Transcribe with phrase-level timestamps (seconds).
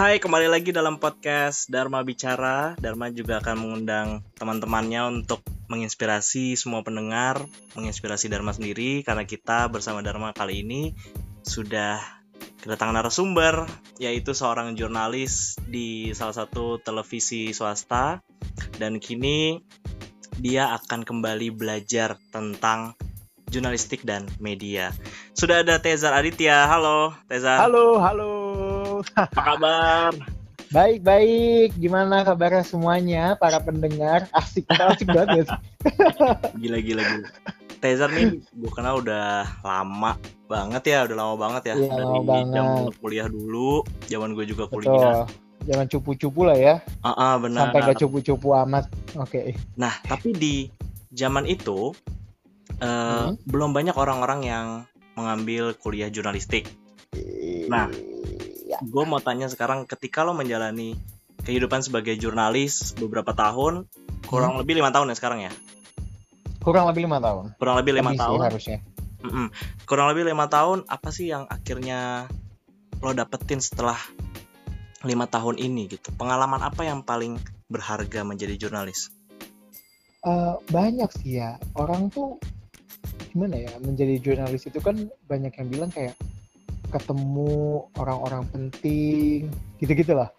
[0.00, 2.72] Hai, kembali lagi dalam podcast Dharma Bicara.
[2.80, 7.44] Dharma juga akan mengundang teman-temannya untuk menginspirasi semua pendengar,
[7.76, 10.96] menginspirasi Dharma sendiri karena kita bersama Dharma kali ini
[11.44, 12.00] sudah
[12.64, 13.68] kedatangan narasumber
[14.00, 18.24] yaitu seorang jurnalis di salah satu televisi swasta
[18.80, 19.60] dan kini
[20.40, 22.96] dia akan kembali belajar tentang
[23.52, 24.96] jurnalistik dan media.
[25.36, 26.64] Sudah ada Tezar Aditya.
[26.72, 27.60] Halo, Tezar.
[27.60, 28.39] Halo, halo.
[29.16, 30.12] Apa kabar?
[30.70, 31.74] Baik, baik.
[31.76, 34.30] Gimana kabarnya semuanya, para pendengar?
[34.30, 35.50] Asik, asik banget.
[36.62, 37.28] Gila, gila, gila.
[37.80, 40.14] Tezar nih gue kenal udah lama
[40.46, 41.74] banget ya, udah lama banget ya.
[41.74, 42.54] Iya, Dari lama banget.
[42.54, 43.72] zaman kuliah dulu,
[44.06, 44.84] zaman gue juga Betul.
[44.84, 45.24] kuliah.
[45.64, 46.74] Jangan cupu-cupu lah ya.
[47.00, 47.72] Ah, ah, benar.
[47.72, 48.84] Sampai gak cupu-cupu amat.
[49.16, 49.56] Oke.
[49.74, 50.54] Nah, tapi di
[51.10, 51.90] zaman itu
[52.78, 53.34] eh, Hmm.
[53.44, 54.66] belum banyak orang-orang yang
[55.12, 56.70] mengambil kuliah jurnalistik.
[57.66, 57.90] Nah.
[58.70, 58.78] Ya.
[58.80, 60.94] Gue mau tanya sekarang, ketika lo menjalani
[61.42, 63.88] kehidupan sebagai jurnalis beberapa tahun,
[64.24, 64.60] kurang Hmm.
[64.62, 65.52] lebih lima tahun ya sekarang ya?
[66.60, 67.56] kurang lebih lima tahun.
[67.56, 68.38] Kurang lebih lima Lebih sih tahun.
[68.44, 68.78] harusnya.
[69.24, 69.46] Mm-mm.
[69.88, 70.84] Kurang lebih lima tahun.
[70.86, 72.28] Apa sih yang akhirnya
[73.00, 73.96] lo dapetin setelah
[75.00, 76.12] lima tahun ini gitu?
[76.20, 79.08] Pengalaman apa yang paling berharga menjadi jurnalis?
[80.20, 81.56] Eh, banyak sih ya.
[81.72, 82.36] Orang tuh
[83.32, 86.12] gimana ya menjadi jurnalis itu kan banyak yang bilang kayak
[86.90, 90.30] ketemu orang-orang penting gitu-gitu lah.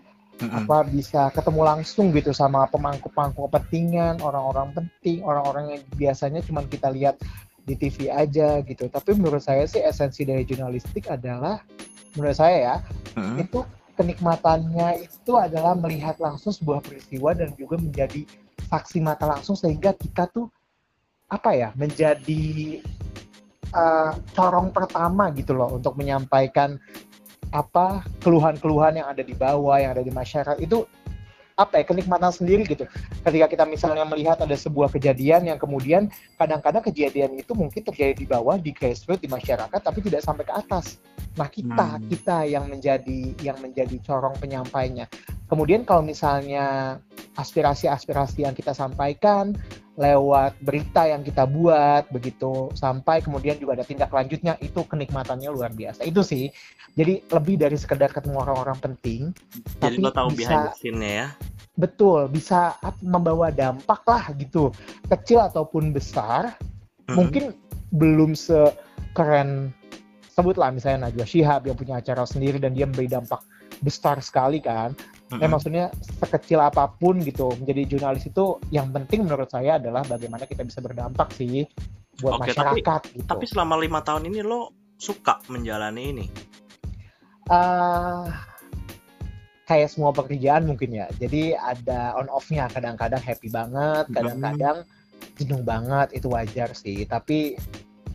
[0.41, 0.66] Mm-mm.
[0.66, 6.89] apa bisa ketemu langsung gitu sama pemangku-pemangku kepentingan orang-orang penting orang-orang yang biasanya cuma kita
[6.89, 7.13] lihat
[7.61, 11.61] di TV aja gitu tapi menurut saya sih esensi dari jurnalistik adalah
[12.17, 12.75] menurut saya ya
[13.21, 13.38] Mm-mm.
[13.38, 13.61] itu
[13.93, 18.25] kenikmatannya itu adalah melihat langsung sebuah peristiwa dan juga menjadi
[18.65, 20.49] saksi mata langsung sehingga kita tuh
[21.30, 22.81] apa ya menjadi
[23.75, 26.80] uh, corong pertama gitu loh untuk menyampaikan
[27.52, 30.59] apa keluhan-keluhan yang ada di bawah yang ada di masyarakat.
[30.64, 30.87] Itu
[31.59, 32.87] apa ya kenikmatan sendiri gitu.
[33.21, 36.09] Ketika kita misalnya melihat ada sebuah kejadian yang kemudian
[36.39, 40.53] kadang-kadang kejadian itu mungkin terjadi di bawah di grassroots di masyarakat tapi tidak sampai ke
[40.55, 40.98] atas.
[41.38, 42.08] Nah kita Hmm.
[42.09, 45.05] kita yang menjadi yang menjadi corong penyampainya.
[45.52, 46.98] Kemudian kalau misalnya
[47.38, 49.53] aspirasi-aspirasi yang kita sampaikan
[49.99, 52.71] lewat berita yang kita buat begitu.
[52.73, 56.07] Sampai kemudian juga ada tindak lanjutnya itu kenikmatannya luar biasa.
[56.07, 56.47] Itu sih.
[56.91, 59.31] Jadi lebih dari sekedar ketemu orang-orang penting
[59.79, 61.27] Jadi tapi lo tahu bisa- behind the scene-nya ya?
[61.79, 64.75] betul bisa membawa dampak lah gitu.
[65.07, 66.59] Kecil ataupun besar
[67.08, 67.15] Mm-mm.
[67.15, 67.43] mungkin
[67.95, 69.71] belum sekeren
[70.35, 73.39] sebutlah misalnya Najwa Shihab yang punya acara sendiri dan dia memberi dampak
[73.79, 74.91] besar sekali kan
[75.31, 75.39] Mm-mm.
[75.39, 75.86] Eh, maksudnya
[76.19, 80.83] sekecil apa pun gitu menjadi jurnalis itu yang penting menurut saya adalah bagaimana kita bisa
[80.83, 81.64] berdampak sih
[82.19, 83.27] buat Oke, tapi- masyarakat gitu.
[83.31, 86.25] Tapi selama lima tahun ini lo suka menjalani ini?
[87.52, 88.25] eh
[89.65, 91.08] kayak semua pekerjaan mungkin ya.
[91.15, 94.83] Jadi ada on off-nya kadang-kadang happy banget, kadang-kadang
[95.39, 97.08] jenuh banget itu wajar sih.
[97.08, 97.55] Tapi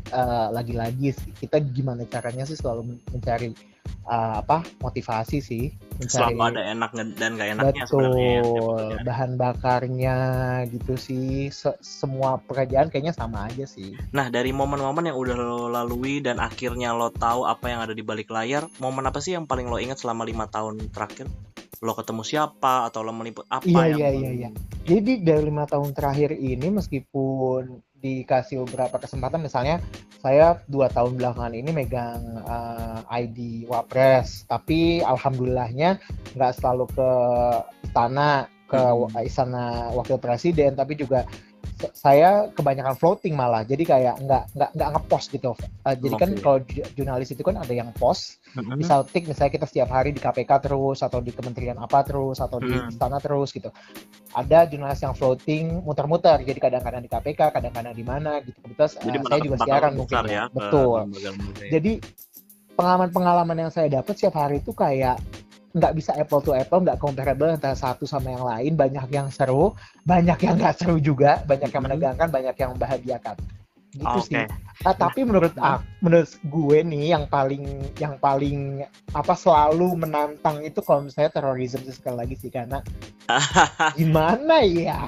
[0.06, 3.50] eh, lagi-lagi sih kita gimana caranya sih selalu men- mencari
[3.86, 5.64] eh, apa motivasi sih,
[5.96, 8.20] mencari Selalu ada enak dan gak enaknya sebenarnya.
[8.20, 9.04] ya, betul pekerjaan.
[9.06, 10.16] bahan bakarnya
[10.68, 11.48] gitu sih.
[11.48, 13.94] Se- semua pekerjaan kayaknya sama aja sih.
[14.10, 18.02] Nah, dari momen-momen yang udah lo lalui dan akhirnya lo tahu apa yang ada di
[18.02, 21.26] balik layar, momen apa sih yang paling lo ingat selama lima tahun terakhir?
[21.84, 24.50] Lo ketemu siapa atau lo meliput apa Iya, yang iya, iya, iya.
[24.86, 29.80] Jadi dari lima tahun terakhir ini meskipun dikasih beberapa kesempatan, misalnya
[30.20, 36.00] saya dua tahun belakangan ini megang eh, ID Wapres, tapi alhamdulillahnya
[36.34, 37.10] nggak selalu ke
[37.86, 39.22] istana, ke Hmm.
[39.22, 41.22] istana wakil presiden, tapi juga
[41.92, 45.52] saya kebanyakan floating malah, jadi kayak nggak nggak nggak ngepost gitu.
[45.84, 46.40] Eh, jadi kan Oke.
[46.40, 48.40] kalau ju- jurnalis itu kan ada yang post,
[48.72, 52.56] misal tik misalnya kita setiap hari di KPK terus atau di kementerian apa terus atau
[52.56, 52.88] di Hmm.
[52.88, 53.68] istana terus gitu.
[54.32, 56.40] Ada jurnalis yang floating muter-muter.
[56.40, 58.56] Jadi kadang-kadang di KPK kadang-kadang di mana gitu.
[58.56, 60.16] Kebetulan eh, Jadi saya juga siaran mungkin.
[60.26, 60.98] ya, ke betul.
[61.68, 61.92] jadi
[62.72, 65.16] pengalaman-pengalaman yang saya dapat setiap hari itu kayak
[65.76, 68.72] nggak bisa apple to apple nggak comparable antara satu sama yang lain.
[68.74, 69.76] Banyak yang seru
[70.08, 73.36] banyak yang nggak seru juga banyak yang menegangkan banyak yang membahagiakan
[73.96, 74.28] gitu Oke.
[74.36, 74.46] sih
[74.84, 75.64] Ah, tapi menurut Hmm.
[75.66, 77.64] ah, menurut gue nih yang paling
[77.96, 82.84] yang paling apa selalu menantang itu kalau misalnya terorisme sekali lagi sih karena
[83.96, 85.00] gimana ya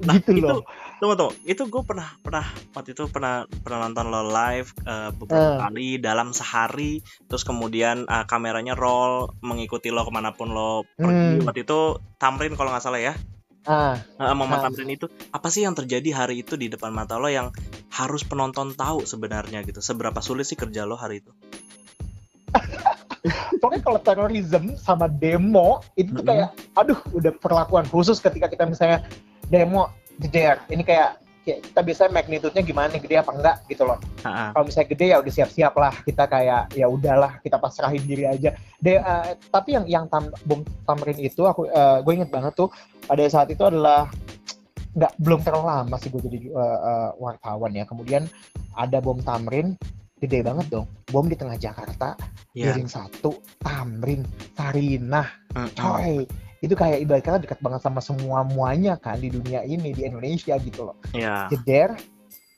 [0.00, 0.62] Nah, gitu itu- loh
[0.94, 5.50] Tunggu tunggu, itu gue pernah pernah waktu itu pernah pernah nonton lo live eh, beberapa
[5.50, 5.58] Eh.
[5.60, 11.42] kali dalam sehari, terus kemudian eh, kameranya roll mengikuti lo ke mana pun lo pergi.
[11.42, 11.44] Hmm.
[11.44, 11.80] Waktu itu
[12.16, 13.12] Tamrin kalau nggak salah ya,
[13.64, 14.68] ah Eh, Mama Ah.
[14.68, 17.50] Tamrin itu apa sih yang terjadi hari itu di depan mata lo yang
[17.90, 19.80] harus penonton tahu sebenarnya gitu?
[19.80, 21.32] Seberapa sulit sih kerja lo hari itu?
[23.60, 29.00] pokoknya kalau terorisme sama demo itu tuh kayak aduh udah perlakuan khusus ketika kita misalnya
[29.48, 29.88] demo
[30.20, 33.98] jeder ini kayak kayak kita biasanya magnitude-nya gimana nih gede apa enggak gitu loh.
[34.24, 38.56] Kalau misalnya gede ya udah siap-siap lah kita kayak ya udahlah kita pasrahin diri aja.
[38.80, 42.72] De, eh, tapi yang yang tam, bom tamrin itu aku eh, gue inget banget tuh
[43.04, 44.08] pada saat itu adalah
[44.94, 47.84] nggak belum terlalu lama sih gue jadi eh, eh, wartawan ya.
[47.84, 48.24] Kemudian
[48.74, 49.76] ada bom tamrin
[50.18, 50.88] gede banget dong.
[51.12, 52.16] Bom di tengah Jakarta
[52.54, 52.70] Iya.
[52.70, 54.22] Piring satu Tamrin
[54.54, 55.26] Sarinah
[55.58, 55.74] Mm-mm.
[55.74, 56.22] coy
[56.64, 60.56] itu kayak ibarat kata dekat banget sama semua muanya kan di dunia ini di Indonesia
[60.56, 60.96] gitu loh.
[61.12, 61.52] Iya.
[61.52, 61.92] jeder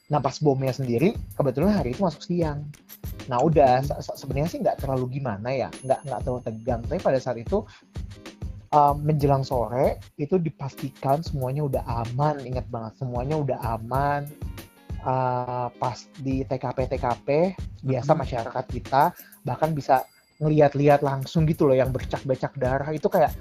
[0.06, 2.62] nah pas bomnya sendiri kebetulan hari itu masuk siang.
[3.26, 6.80] Nah udah se- se- sebenarnya sih nggak terlalu gimana ya nggak nggak terlalu tegang.
[6.86, 7.66] Tapi pada saat itu
[8.70, 12.38] um, menjelang sore itu dipastikan semuanya udah aman.
[12.38, 14.30] Ingat banget semuanya udah aman.
[15.02, 17.28] Uh, pas di TKP TKP
[17.82, 18.18] biasa Mhm.
[18.22, 19.02] masyarakat kita
[19.42, 20.02] bahkan bisa
[20.38, 22.90] ngeliat-liat langsung gitu loh yang bercak-bercak darah.
[22.90, 23.34] Itu kayak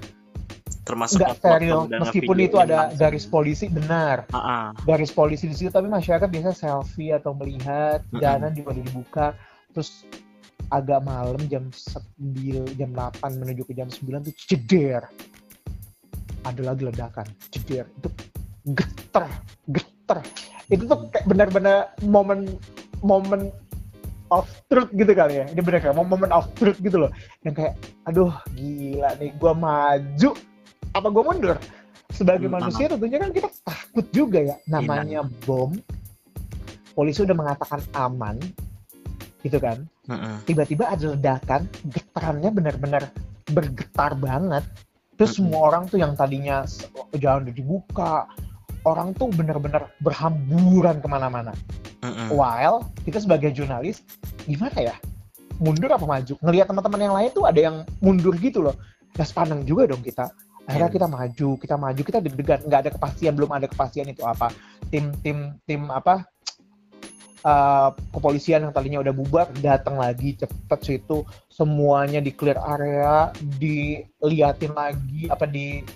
[0.86, 2.98] Termasuk nggak steril meskipun itu ada langsung.
[3.02, 4.30] garis polisi benar.
[4.30, 4.70] Ha-ha.
[4.86, 8.22] garis polisi di situ tapi masyarakat biasa selfie atau melihat Mm-mm.
[8.22, 9.26] jalanan juga dibuka
[9.74, 10.06] terus
[10.70, 15.02] agak malam jam 9 jam 8 menuju ke jam 9 tuh jeder
[16.46, 18.08] ada lagi ledakan jeder itu
[18.74, 19.26] geter
[19.70, 20.18] geter.
[20.70, 22.58] Itu tuh kayak benar-benar momen
[23.02, 23.50] momen
[24.30, 25.44] of truth gitu kali ya.
[25.50, 27.10] Ini benar kayak momen of truth gitu loh.
[27.42, 27.74] Yang kayak
[28.06, 30.30] aduh gila nih gua maju
[30.94, 31.58] apa gua mundur?
[32.12, 34.56] Sebagai Hmm, manusia tentunya kan kita takut juga ya.
[34.70, 35.74] Namanya bom
[36.96, 38.38] polisi udah mengatakan aman
[39.44, 39.84] gitu kan?
[40.06, 40.38] Mm-mm.
[40.46, 43.10] tiba-tiba ada ledakan getarannya benar-benar
[43.50, 44.62] bergetar banget.
[45.18, 45.50] Terus Mm-mm.
[45.50, 46.62] semua orang tuh yang tadinya
[47.18, 48.12] jalan udah dibuka
[48.86, 51.52] orang tuh benar-benar berhamburan ke mana-mana.
[52.06, 52.38] Mm-mm.
[52.38, 54.06] while kita sebagai jurnalis
[54.46, 54.96] gimana ya?
[55.58, 56.38] Mundur apa maju?
[56.38, 58.78] Ngelihat teman-teman yang lain tuh ada yang mundur gitu loh.
[59.18, 60.30] Ya sepandang juga dong kita
[60.66, 62.60] akhirnya kita maju kita maju kita deg-degan.
[62.66, 64.50] Nggak ada kepastian belum ada kepastian itu apa.
[64.90, 66.26] Tim tim tim apa?
[67.46, 71.22] Eh, kepolisian yang tadinya udah bubar datang lagi cepet situ.
[71.46, 75.86] Semuanya di clear area diliatin lagi apa di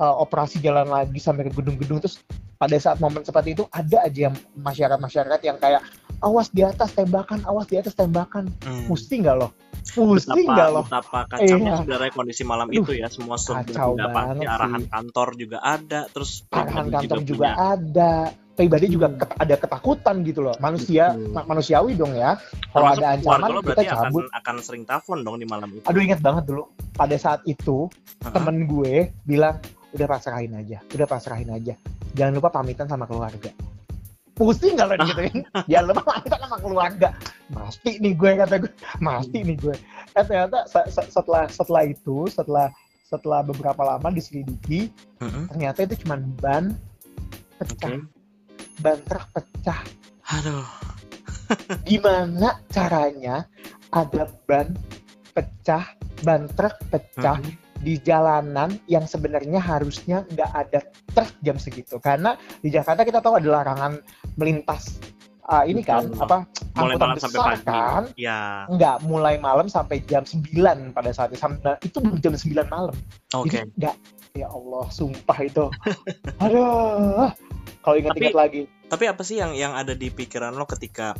[0.00, 2.00] eh, operasi jalan lagi sampai ke gedung-gedung.
[2.00, 2.24] Terus
[2.58, 5.80] pada saat momen seperti itu ada aja yang masyarakat-masyarakat yang kayak
[6.18, 8.86] awas di atas tembakan awas di atas tembakan Hmm.
[8.86, 9.50] pusing nggak loh
[9.88, 11.78] betapa, nggak loh betapa kacaunya Iya.
[11.78, 13.54] sebenarnya kondisi malam Aduh, itu ya semua pasti
[14.10, 14.90] banget arahan sih.
[14.90, 18.10] kantor juga ada terus arahan pribadi kantor juga punya- ada
[18.52, 19.16] pribadi juga Hmm.
[19.16, 21.30] ket- ada ketakutan gitu loh manusia Betul.
[21.30, 22.30] ma- manusiawi dong ya
[22.68, 25.86] kalau ada ancaman lo kita berarti akan cabut akan sering telepon dong di malam itu
[25.86, 26.62] aduh ingat banget dulu
[26.92, 27.86] pada saat itu
[28.18, 28.34] Ha-ha.
[28.34, 29.62] temen gue bilang
[29.98, 31.74] udah pasrahin aja udah pasrahin aja.
[32.14, 33.50] Jangan lupa pamitan sama keluarga.
[34.32, 35.42] Pusing kalau digituin.
[35.66, 37.08] Jangan lupa pamitan sama keluarga.
[37.48, 38.72] Mati nih gue kata gue.
[38.98, 39.74] Mati nih gue.
[40.14, 42.70] Eh ternyata se- se- setelah setelah itu setelah
[43.02, 45.48] setelah beberapa lama diselidiki Mm-mm.
[45.48, 46.70] ternyata itu cuma ban
[47.56, 47.90] pecah.
[47.90, 48.06] Oke.
[48.78, 49.80] ban truk pecah.
[50.30, 50.66] Aduh.
[51.88, 53.48] Gimana caranya
[53.88, 54.70] ada ban
[55.32, 55.84] pecah
[56.20, 57.40] ban truk pecah?
[57.40, 57.67] Mm-mm.
[57.78, 60.80] Di jalanan yang sebenarnya harusnya nggak ada
[61.14, 62.02] truk jam segitu.
[62.02, 64.02] Karena di Jakarta kita tahu ada larangan
[64.34, 64.98] melintas
[65.48, 66.22] uh, ini kan Betul.
[66.28, 66.38] apa
[66.78, 67.66] mulai angkutan malam sampai besar pagi.
[67.66, 68.04] kan?
[68.14, 71.40] Ya nggak mulai malam sampai jam 9 pada saat itu.
[71.40, 72.94] Sampai- itu jam 9 malam.
[73.34, 73.48] Oke.
[73.50, 73.96] jadi nggak
[74.36, 75.64] ya Allah sumpah itu.
[76.44, 77.32] Aduh.
[77.78, 78.62] Kalau ingat-ingat lagi.
[78.88, 81.16] tapi apa sih yang yang ada di pikiran lo ketika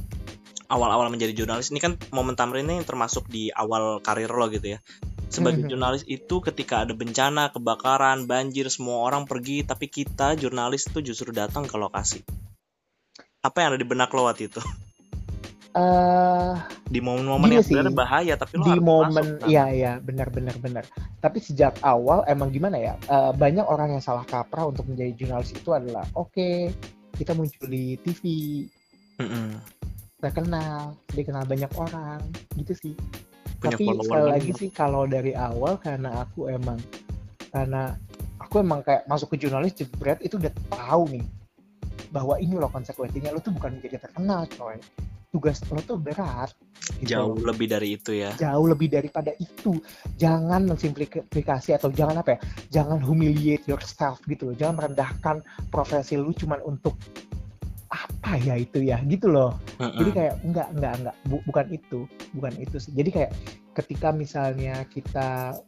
[0.68, 1.72] awal-awal menjadi jurnalis?
[1.72, 4.80] Ini kan momen tamrin ini termasuk di awal karir lo gitu ya
[5.28, 5.70] sebagai Mhm.
[5.70, 11.30] jurnalis itu ketika ada bencana kebakaran banjir semua orang pergi tapi kita jurnalis itu justru
[11.32, 12.24] datang ke lokasi.
[13.38, 14.58] Apa yang ada di benak lo waktu itu?
[15.76, 16.52] Eh
[16.88, 19.48] di momen-momen yang sebenarnya bahaya tapi lo di harus momen masuk, kan?
[19.52, 20.84] iya iya benar benar benar.
[21.20, 22.94] Tapi sejak awal emang gimana ya?
[23.04, 26.72] Eh, banyak orang yang salah kaprah untuk menjadi jurnalis itu adalah oke
[27.14, 28.22] kita muncul di TV
[29.20, 29.60] Mm-mm.
[30.18, 32.22] terkenal dikenal banyak orang
[32.54, 32.94] gitu sih
[33.58, 34.60] Punya tapi sekali lagi banyak.
[34.62, 36.78] sih kalau dari awal karena aku emang
[37.50, 37.98] karena
[38.38, 41.26] aku emang kayak masuk ke jurnalis jebret itu udah tahu nih
[42.14, 43.34] bahwa ini loh konsekuensinya.
[43.34, 44.78] Lo tuh bukan menjadi terkenal coy.
[45.28, 46.54] Tugas lo tuh berat
[47.02, 47.12] gitu.
[47.12, 48.32] Jauh lebih dari itu ya.
[48.38, 49.76] Jauh lebih daripada itu.
[50.16, 52.40] Jangan mensimplifikasi atau jangan apa ya
[52.80, 54.56] jangan humiliate yourself gitu loh.
[54.56, 56.96] Jangan merendahkan profesi lu cuman untuk
[57.98, 59.02] apa ya itu ya?
[59.02, 59.58] Gitu loh.
[59.82, 59.98] Mm-mm.
[59.98, 62.00] jadi kayak enggak enggak enggak Bu- bukan itu
[62.32, 62.92] bukan itu sih.
[62.94, 63.32] Jadi kayak
[63.74, 65.58] ketika misalnya kita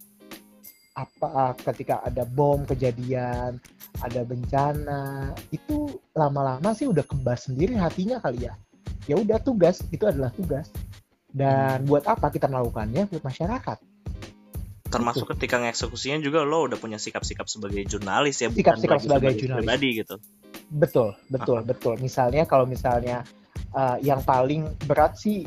[0.91, 3.57] apa ketika ada bom kejadian
[4.03, 8.55] ada bencana itu lama-lama sih udah kebas sendiri hatinya kali ya.
[9.09, 9.83] Ya udah tugas.
[9.91, 10.71] Itu adalah tugas.
[11.31, 13.07] Dan buat apa kita melakukannya?
[13.07, 13.79] Buat masyarakat.
[14.91, 19.33] Termasuk ketika ngeksekusinya juga lo udah punya sikap-sikap sebagai jurnalis ya bukan Sikap-sikap lagi sebagai
[19.39, 19.63] jurnalis.
[19.63, 20.15] pribadi gitu
[20.71, 21.95] Betul, betul, betul.
[21.99, 23.27] Misalnya kalau misalnya
[23.75, 25.43] uh, yang paling berat sih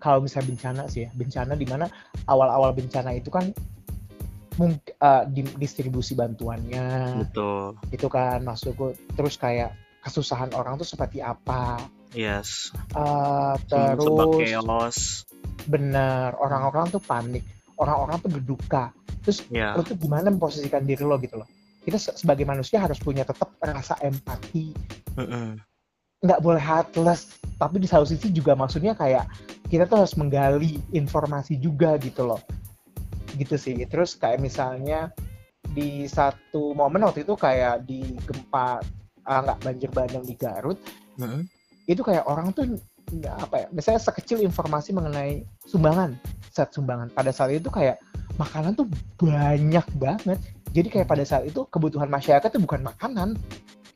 [0.00, 1.88] kalau misalnya bencana sih ya, bencana di mana
[2.28, 3.52] awal-awal bencana itu kan
[4.60, 7.72] uh, di- distribusi bantuannya, betul.
[7.88, 8.92] Itu kan maksudku.
[9.16, 9.72] Terus kayak
[10.04, 11.80] kesusahan orang tuh seperti apa,
[12.12, 12.68] yes.
[12.92, 14.96] Uh, Semua sebab terus chaos.
[15.64, 17.44] Benar orang-orang tuh panik,
[17.80, 18.92] orang-orang tuh berduka.
[19.24, 19.72] Terus ya.
[19.72, 21.48] lo tuh gimana memposisikan diri lo gitu loh.
[21.84, 24.72] Kita se- sebagai manusia harus punya tetap rasa empati,
[26.24, 29.28] nggak boleh heartless tapi di satu sisi juga maksudnya kayak
[29.70, 32.40] kita tuh harus menggali informasi juga gitu loh.
[33.36, 33.76] Gitu sih.
[33.86, 35.12] Terus kayak misalnya
[35.74, 38.78] di satu momen waktu itu kayak di gempa
[39.26, 40.78] ah, nggak banjir bandang di Garut
[41.18, 41.48] Mm-mm.
[41.90, 42.78] itu kayak orang tuh
[43.26, 46.14] apa ya misalnya sekecil informasi mengenai sumbangan
[46.54, 47.10] set sumbangan.
[47.10, 47.98] Pada saat itu kayak
[48.36, 48.86] makanan tuh
[49.18, 50.38] banyak banget.
[50.74, 53.38] Jadi kayak pada saat itu kebutuhan masyarakat itu bukan makanan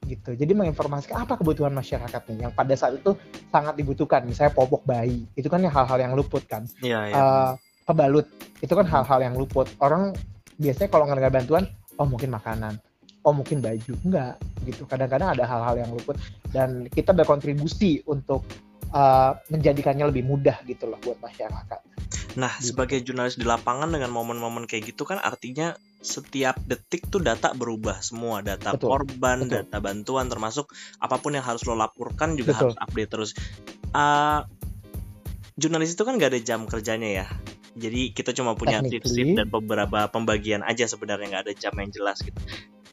[0.07, 0.33] gitu.
[0.39, 3.19] Jadi menginformasikan apa kebutuhan masyarakatnya yang pada saat itu
[3.51, 4.23] sangat dibutuhkan.
[4.25, 6.65] Misalnya popok bayi itu kan hal-hal yang luput kan.
[6.81, 7.15] Iya, iya.
[7.19, 7.53] Eh,
[7.83, 8.27] pebalut
[8.63, 9.67] itu kan hal-hal yang luput.
[9.83, 10.15] Orang
[10.59, 11.65] biasanya kalau nggak bantuan
[11.99, 12.79] oh mungkin makanan
[13.27, 14.87] oh mungkin baju enggak gitu.
[14.87, 16.15] Kadang-kadang ada hal-hal yang luput.
[16.55, 18.47] Dan kita berkontribusi untuk
[18.95, 21.99] eh, menjadikannya lebih mudah gitu loh buat masyarakat
[22.39, 22.73] Nah, gitu.
[22.73, 27.99] sebagai jurnalis di lapangan dengan momen-momen kayak gitu kan artinya setiap detik tuh data berubah
[27.99, 29.55] semua, data Betul, korban, betul.
[29.59, 30.71] data bantuan termasuk
[31.03, 32.63] apa pun yang harus lo laporkan juga Betul.
[32.71, 33.31] harus update terus.
[33.91, 34.47] Ah,
[35.59, 37.27] jurnalis itu kan nggak ada jam kerjanya ya.
[37.79, 42.23] Jadi kita cuma punya shift-shift dan beberapa pembagian aja sebenarnya nggak ada jam yang jelas
[42.23, 42.39] gitu.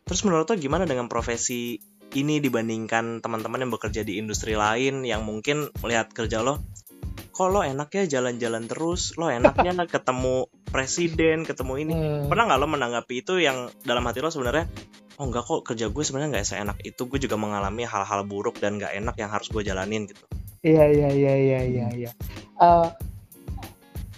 [0.06, 1.78] Terus menurut lo gimana dengan profesi
[2.14, 6.62] ini dibandingkan teman-teman yang bekerja di industri lain yang mungkin melihat kerja lo
[7.36, 9.12] kok lo enak ya jalan-jalan terus?
[9.20, 11.94] Lo enaknya ketemu presiden ketemu ini.
[11.94, 14.72] Hmm, pernah nggak lo menanggapi itu yang dalam hati lo sebenarnya
[15.20, 18.80] oh enggak kok kerja gue sebenarnya nggak seenak itu gue juga mengalami hal-hal buruk dan
[18.80, 20.24] nggak enak yang harus gue jalanin gitu.
[20.64, 22.12] Iya iya iya iya iya iya.
[22.56, 22.88] Eh,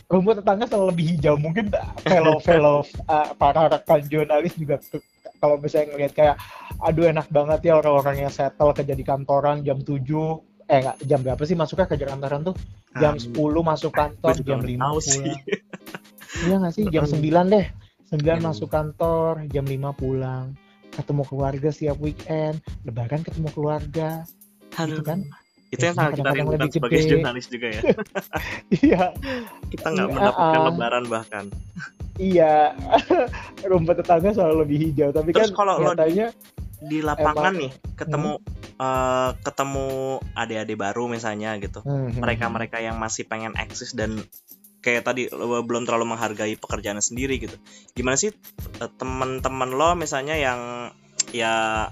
[0.08, 1.74] rumput tetangga selalu lebih hijau mungkin
[2.06, 4.78] fellow fellow eh, para rekan jurnalis juga
[5.42, 6.36] kalau misalnya ngelihat kayak
[6.82, 10.06] aduh enak banget ya orang-orang yang settle kerja di kantoran jam 7
[10.68, 12.56] eh nggak jam berapa sih masuknya kerja kantoran tuh
[12.94, 13.34] jam Ah, 10
[13.64, 15.02] masuk kantor gue juga jam nggak 5 tahu pulang.
[15.02, 15.36] sih.
[16.40, 16.84] Iya nggak sih?
[16.88, 17.66] Jam 9 deh.
[18.10, 18.44] 9 Hmm.
[18.44, 20.46] masuk kantor jam 5 pulang.
[20.90, 22.56] Ketemu keluarga setiap weekend.
[22.84, 24.28] Lebaran ketemu keluarga.
[24.76, 24.92] Aduh.
[24.92, 25.20] gitu kan?
[25.68, 27.10] Itu yang sangat kita rindukan sebagai gede.
[27.10, 27.82] jurnalis juga ya.
[28.78, 29.04] Iya.
[29.68, 30.66] Kita nggak Iya, mendapatkan ah.
[30.68, 31.46] lebaran bahkan.
[32.18, 32.54] Iya.
[33.70, 35.10] Rumput tetangga selalu lebih hijau.
[35.10, 36.28] Tapi Terus kan kalau lo nyatanya
[36.82, 38.32] di lapangan Emang- nih ketemu
[38.78, 39.88] eh, ketemu
[40.38, 44.22] adik-adik baru misalnya gitu hmm, hmm, mereka-mereka yang masih pengen eksis dan
[44.78, 47.58] kayak tadi lo belum terlalu menghargai pekerjaannya sendiri gitu.
[47.92, 48.32] Gimana sih
[48.80, 50.94] eh, teman-teman lo misalnya yang
[51.36, 51.90] ya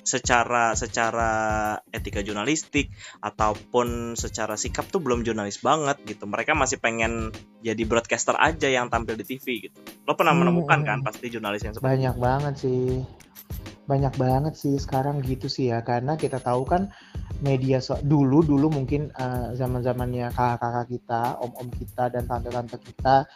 [0.00, 1.30] secara secara
[1.94, 2.90] etika jurnalistik
[3.22, 6.26] ataupun secara sikap tuh belum jurnalis banget gitu.
[6.26, 7.30] Mereka masih pengen
[7.62, 9.78] jadi broadcaster aja yang tampil di TV gitu.
[10.08, 10.88] Lo pernah Hmm, menemukan hmm.
[10.88, 13.06] kan pasti jurnalis yang seperti banyak banget sih
[13.90, 16.94] banyak banget sih sekarang gitu sih ya karena kita tahu kan
[17.42, 19.10] media so dulu dulu mungkin
[19.58, 23.26] zaman zamannya kakak-kakak kita om-om kita dan tante-tante kita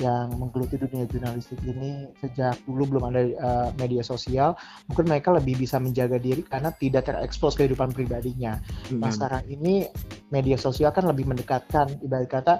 [0.00, 4.56] yang menggeluti dunia jurnalistik ini sejak dulu belum ada eh, media sosial
[4.88, 8.56] mungkin mereka lebih bisa menjaga diri karena tidak terekspos kehidupan pribadinya
[8.92, 9.12] Nah Hmm.
[9.12, 9.88] sekarang ini
[10.32, 12.54] media sosial kan lebih mendekatkan ibarat kata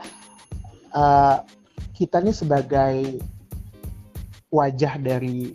[0.92, 1.36] eh,
[1.96, 2.96] kita nih sebagai
[4.52, 5.52] wajah dari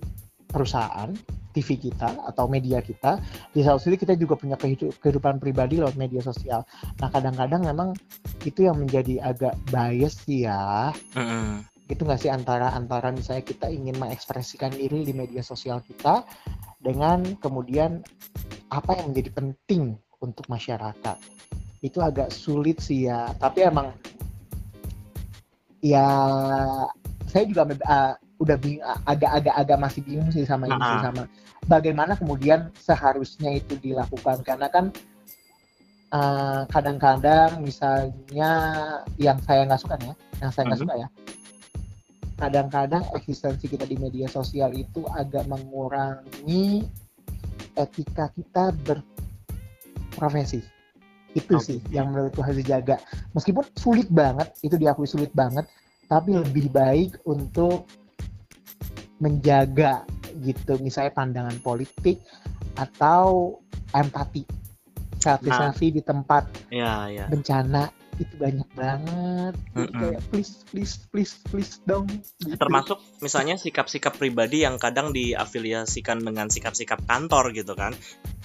[0.48, 1.12] perusahaan
[1.52, 3.18] TV kita atau media kita
[3.52, 6.62] di satu sisi kita juga punya kehidu- kehidupan pribadi lewat media sosial.
[7.02, 7.98] Nah kadang-kadang memang
[8.46, 11.66] itu yang menjadi agak bias sih ya Mm-mm.
[11.92, 16.24] itu nggak sih antara antara misalnya kita ingin mengekspresikan diri di media sosial kita
[16.80, 18.04] dengan kemudian
[18.72, 21.18] apa yang menjadi penting untuk masyarakat
[21.84, 23.94] itu agak sulit sih ya tapi emang
[25.84, 26.08] ya
[27.28, 31.04] saya juga uh, udah bing- agak-agak agak masih bingung sih sama ini sih Ah.
[31.06, 31.24] sama
[31.66, 34.94] bagaimana kemudian seharusnya itu dilakukan karena kan
[36.10, 38.52] uh, kadang-kadang misalnya
[39.18, 40.86] yang saya nggak suka ya yang saya nggak Mhm.
[40.86, 41.08] suka ya
[42.38, 46.86] kadang-kadang eksistensi kita di media sosial itu agak mengurangi
[47.74, 50.62] etika kita berprofesi
[51.34, 51.66] itu Oke.
[51.66, 53.02] sih yang menurutku harus dijaga
[53.34, 55.66] meskipun sulit banget itu diakui sulit banget
[56.06, 57.90] tapi lebih baik untuk
[59.18, 60.06] menjaga
[60.46, 62.22] gitu misalnya pandangan politik
[62.78, 63.58] atau
[63.92, 64.46] empati
[65.18, 65.96] selfie Nah.
[65.98, 70.00] di tempat ya ya bencana itu banyak banget Jadi Mm-mm.
[70.02, 72.58] kayak please please please please dong gitu.
[72.58, 77.94] termasuk misalnya sikap-sikap pribadi yang kadang diafiliasikan dengan sikap-sikap kantor gitu kan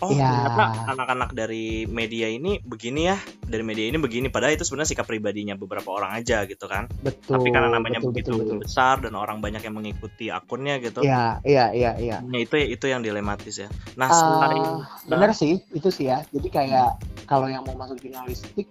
[0.00, 0.28] oh Ya.
[0.28, 0.62] ternyata
[0.92, 5.56] anak-anak dari media ini begini ya dari media ini begini padahal itu sebenarnya sikap pribadinya
[5.56, 8.58] beberapa orang aja gitu kan betul tapi karena namanya betul, begitu betul, betul.
[8.68, 12.16] besar dan orang banyak yang mengikuti akunnya gitu Iya, iya, iya, iya.
[12.22, 16.20] Ya, itu itu yang dilematis ya nah Ah, selain bener sih, itu sih ya.
[16.30, 18.68] Jadi kayak kalau yang mau masuk jurnalistik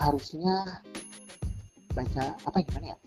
[0.00, 0.80] harusnya
[1.92, 2.98] baca apa gimana ya?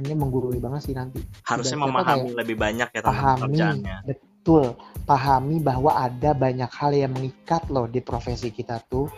[0.00, 1.18] Ini menggurui banget sih nanti.
[1.46, 3.96] harusnya Ibaratnya memahami lebih banyak ya tentang Pahami, pekerjaannya
[4.40, 4.64] betul.
[5.04, 9.10] Pahami bahwa ada banyak hal yang mengikat loh di profesi kita tuh,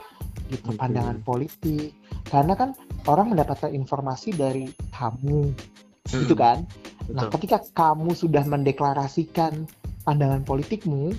[0.50, 0.80] gitu Betul.
[0.80, 1.94] pandangan politik.
[2.26, 2.74] Karena kan
[3.06, 5.52] orang mendapatkan informasi dari kamu,
[6.10, 6.58] gitu Mm, kan?
[7.12, 7.32] Nah, betul.
[7.38, 9.68] ketika kamu sudah mendeklarasikan
[10.02, 11.14] pandangan politikmu,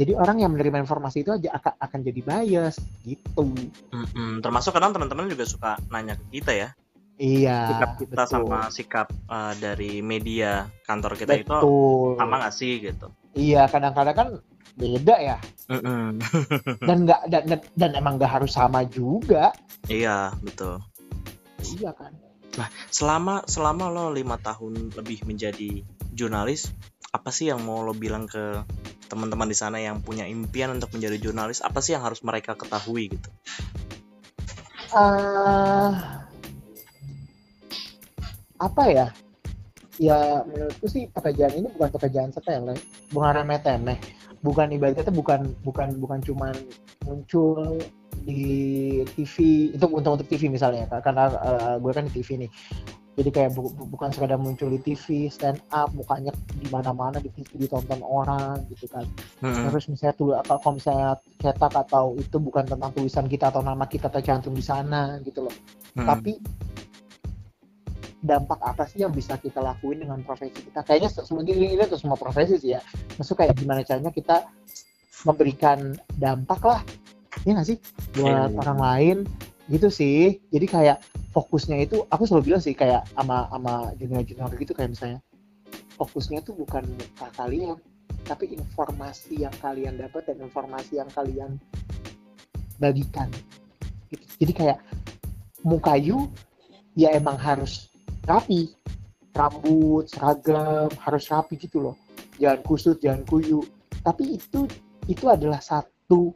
[0.00, 3.44] jadi orang yang menerima informasi itu aja akan, akan jadi bias gitu.
[3.92, 4.40] Mm-mm.
[4.40, 6.70] termasuk kadang teman-teman juga suka nanya ke kita ya
[7.20, 8.32] Iya, sikap kita betul.
[8.32, 12.16] sama sikap uh, dari media kantor kita itu betul.
[12.16, 14.28] sama nggak sih gitu Iya, kadang-kadang kan
[14.80, 15.36] beda ya.
[15.68, 16.16] Mm-mm.
[16.88, 19.52] Dan nggak dan, dan, dan emang nggak harus sama juga.
[19.86, 20.80] iya betul
[21.76, 22.16] Iya kan.
[22.88, 25.84] selama selama lo lima tahun lebih menjadi
[26.16, 26.72] jurnalis
[27.10, 28.62] apa sih yang mau lo bilang ke
[29.10, 31.58] teman-teman di sana yang punya impian untuk menjadi jurnalis?
[31.58, 33.30] Apa sih yang harus mereka ketahui gitu?
[34.94, 35.92] Eh
[38.60, 39.06] apa ya?
[40.00, 42.72] Ya menurutku sih pekerjaan ini bukan pekerjaan sepele,
[43.12, 43.98] bukan remeh-temeh,
[44.40, 46.54] bukan ibaratnya tuh bukan bukan bukan cuman
[47.04, 47.76] muncul
[48.24, 52.50] di TV itu untuk untuk TV misalnya karena eh, gue kan di TV nih
[53.20, 57.28] jadi kayak bu- bu- bukan sekadar muncul di TV stand up mukanya di mana-mana di
[57.28, 59.04] TV ditonton orang gitu kan.
[59.44, 59.68] Mm-mm.
[59.68, 63.84] terus misalnya tuh apa kalau misalnya cetak atau itu bukan tentang tulisan kita atau nama
[63.84, 65.52] kita tercantum di sana gitu loh.
[65.92, 66.08] Mm-mm.
[66.08, 66.40] tapi
[68.20, 70.80] dampak apa sih yang bisa kita lakuin dengan profesi kita?
[70.80, 72.80] Kayaknya se- semua ini untuk semua profesi sih ya.
[73.16, 74.44] Maksud kayak gimana caranya kita
[75.24, 76.80] memberikan dampak lah.
[77.44, 77.78] Ya nggak sih?
[78.16, 78.60] Buat Iya.
[78.60, 79.16] orang lain
[79.72, 80.36] gitu sih.
[80.52, 85.18] Jadi kayak fokusnya itu aku selalu bilang sih kayak ama ama jurnal-jurnal gitu kayak misalnya
[85.94, 87.78] fokusnya tuh bukan muka kalian
[88.26, 91.56] tapi informasi yang kalian dapat dan informasi yang kalian
[92.80, 93.28] bagikan.
[94.10, 94.26] Gitu.
[94.42, 94.78] jadi kayak
[95.62, 96.26] muka you
[96.98, 97.92] ya emang harus
[98.26, 98.74] rapi.
[99.30, 101.96] Rambut seragam harus rapi gitu loh.
[102.42, 103.62] Jangan kusut jangan kuyu.
[104.02, 104.66] Tapi itu
[105.06, 106.34] itu adalah satu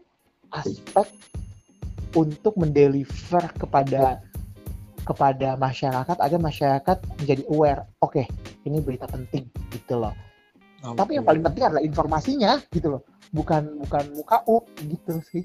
[0.55, 1.11] aspek
[2.15, 4.23] untuk mendeliver kepada
[5.05, 8.25] kepada masyarakat agar masyarakat menjadi aware oke
[8.65, 10.17] ini berita penting gitu loh.
[10.85, 13.03] Tapi yang paling penting adalah informasinya gitu loh.
[13.33, 15.45] Bukan bukan muka u gitu sih.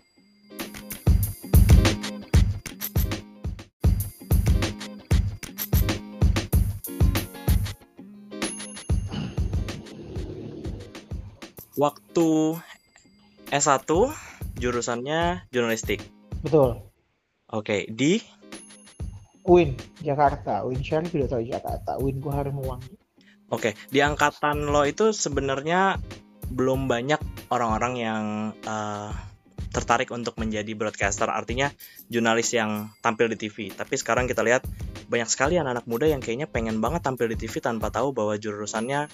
[11.80, 12.60] Waktu
[13.56, 13.88] S1
[14.60, 16.04] jurusannya jurnalistik.
[16.43, 16.84] Betul.
[17.48, 18.19] Oke di
[19.47, 22.82] Win Jakarta Win Syarif udah tahu Jakarta Win uang
[23.49, 25.97] Oke, di angkatan lo itu sebenarnya
[26.54, 28.23] belum banyak orang-orang yang
[28.62, 29.12] eh,
[29.69, 31.69] tertarik untuk menjadi broadcaster, artinya
[32.10, 33.73] jurnalis yang tampil di TV.
[33.73, 34.65] Tapi sekarang kita lihat
[35.10, 39.10] banyak sekali anak-anak muda yang kayaknya pengen banget tampil di TV tanpa tahu bahwa jurusannya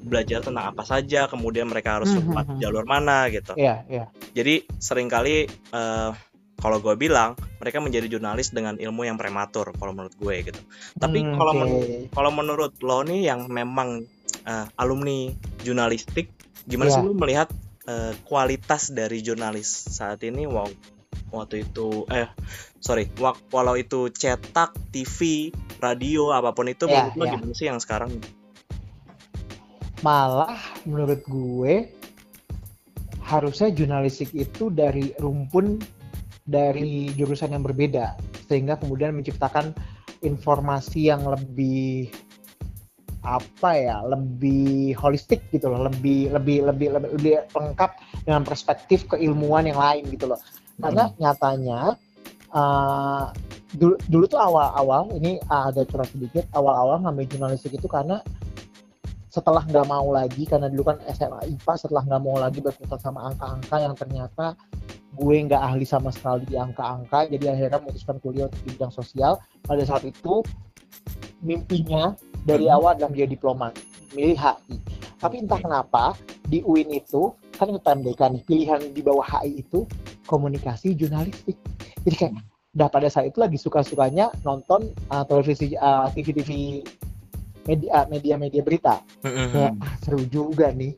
[0.00, 2.62] belajar tentang apa saja, kemudian mereka harus Hmm, lewat hmm, hmm.
[2.62, 3.52] jalur mana gitu.
[3.54, 4.04] Iya, iya.
[4.34, 6.10] Jadi sering kali eh,
[6.60, 10.60] kalau gue bilang mereka menjadi jurnalis dengan ilmu yang prematur kalau menurut gue gitu.
[10.96, 11.60] Tapi Hmm, kalau oke.
[11.64, 14.04] menurut kalau menurut lo nih yang memang
[14.44, 16.30] eh, alumni jurnalistik,
[16.64, 17.08] gimana sih Iya.
[17.08, 17.48] lo melihat
[17.88, 20.44] eh, kualitas dari jurnalis saat ini?
[20.44, 20.68] Wow,
[21.32, 22.28] waktu itu eh
[22.78, 27.32] sorry, wak- walau itu cetak, TV, radio, apa pun itu, Iya, menurut lo iya.
[27.36, 28.12] gimana sih yang sekarang?
[30.00, 30.56] malah
[30.88, 31.92] menurut gue
[33.20, 35.76] harusnya jurnalistik itu dari rumpun
[36.50, 38.18] dari jurusan yang berbeda
[38.50, 39.70] sehingga kemudian menciptakan
[40.26, 42.10] informasi yang lebih
[43.20, 47.90] apa ya lebih holistik gitu loh lebih lebih lebih lebih, lebih lengkap
[48.24, 50.40] dengan perspektif keilmuan yang lain gitu loh.
[50.80, 52.00] Karena nyatanya
[52.56, 53.28] uh,
[53.76, 58.24] dulu, dulu tuh awal-awal ini ada curhat sedikit awal-awal ngambil jurnalistik itu karena
[59.30, 63.30] setelah nggak mau lagi karena dulu kan SMA IPA setelah nggak mau lagi berkutat sama
[63.30, 64.58] angka-angka yang ternyata
[65.14, 69.38] gue nggak ahli sama sekali di angka-angka jadi akhirnya memutuskan kuliah untuk di bidang sosial.
[69.62, 70.42] Pada saat itu
[71.40, 72.76] mimpinya dari Hmm.
[72.76, 73.72] awal adalah menjadi diplomat
[74.12, 74.76] milih HI
[75.20, 76.16] tapi entah kenapa
[76.48, 79.84] di UIN itu kan PMDK nih pilihan di bawah HI itu
[80.24, 81.54] komunikasi jurnalistik.
[82.02, 82.34] Jadi kayak
[82.70, 86.82] Nah pada saat itu lagi suka-sukanya nonton uh, televisi uh, TV-TV
[87.70, 88.98] media media-media berita.
[89.22, 89.48] Mm-hmm.
[89.54, 90.92] Kayak ah, seru juga nih.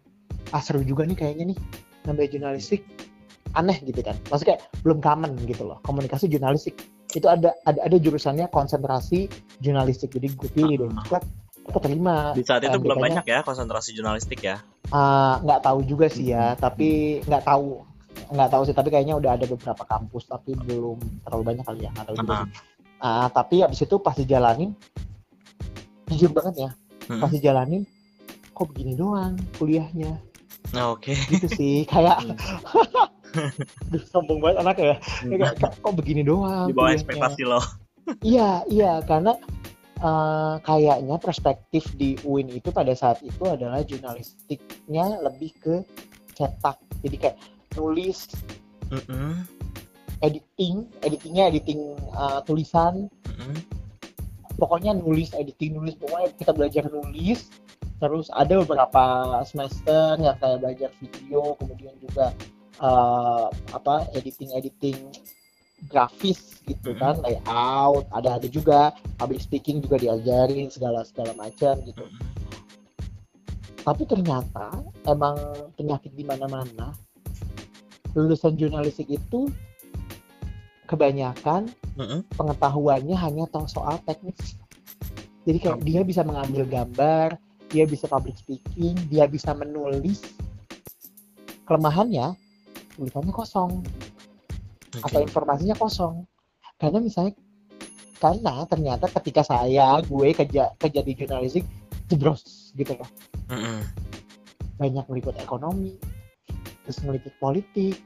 [0.51, 1.59] Ah seru juga nih kayaknya nih
[2.03, 2.81] nambah jurnalistik
[3.53, 4.17] aneh gitu kan.
[4.33, 5.79] Maksudnya kayak belum common gitu loh.
[5.85, 6.81] Komunikasi jurnalistik
[7.13, 9.29] itu ada ada ada jurusannya konsentrasi
[9.61, 10.09] jurnalistik.
[10.11, 10.97] Jadi gue pilih dong.
[10.97, 11.21] Ah.
[11.63, 12.35] Aku terima.
[12.35, 14.59] Di saat itu Dan belum banyak ya konsentrasi jurnalistik ya.
[14.91, 17.81] ah, nggak tahu juga sih ya, tapi nggak tahu
[18.13, 21.91] nggak tahu sih tapi kayaknya udah ada beberapa kampus tapi belum terlalu banyak kali ya
[21.97, 22.45] nggak tahu juga Ah.
[22.45, 22.53] sih.
[22.99, 24.75] Ah, tapi habis itu pas dijalanin
[26.13, 26.71] jujur banget ya
[27.09, 27.21] Mm-mm.
[27.21, 27.83] pas dijalanin
[28.53, 30.21] kok begini doang kuliahnya
[30.73, 31.13] Nah, Oke.
[31.29, 32.23] gitu sih kayak
[33.93, 37.61] Duh, sombong banget anak ya kayak kok, begini doang Di bawah ekspektasi lo.
[38.25, 39.37] iya iya karena
[40.01, 45.75] eh, kayaknya perspektif di UIN itu pada saat itu adalah jurnalistiknya lebih ke
[46.33, 47.37] cetak jadi kayak
[47.77, 48.33] nulis
[48.89, 49.45] Mm-mm.
[50.25, 51.81] editing editingnya editing
[52.13, 53.57] uh, tulisan Mm-mm.
[54.57, 57.49] Pokoknya nulis editing nulis pokoknya kita belajar nulis
[58.03, 59.05] terus ada beberapa
[59.47, 62.35] semester yang kayak belajar video kemudian juga
[62.83, 64.99] uh, apa editing editing
[65.91, 66.99] grafis gitu Mhm.
[66.99, 72.23] kan layout ada ada juga public speaking juga diajarin segala segala macam gitu Mm-mm.
[73.83, 74.71] tapi ternyata
[75.07, 75.35] emang
[75.75, 76.95] penyakit di mana-mana
[78.15, 79.51] lulusan jurnalistik itu
[80.87, 82.27] kebanyakan Mm-mm.
[82.35, 84.59] pengetahuannya hanya tahu soal teknis.
[85.43, 87.35] Jadi kayak dia bisa mengambil gambar,
[87.71, 90.23] dia bisa public speaking, dia bisa menulis.
[91.67, 92.35] Kelemahannya
[92.95, 93.83] tulisannya kosong
[95.03, 95.27] atau Oke.
[95.27, 96.27] informasinya kosong.
[96.79, 97.35] Karena misalnya
[98.23, 101.67] karena ternyata ketika saya gue kerja kerja di jurnalistik
[102.07, 103.09] jebros gitu loh.
[103.51, 103.83] Mm-mm.
[104.79, 105.99] Banyak meliput ekonomi,
[106.87, 107.99] terus meliput politik,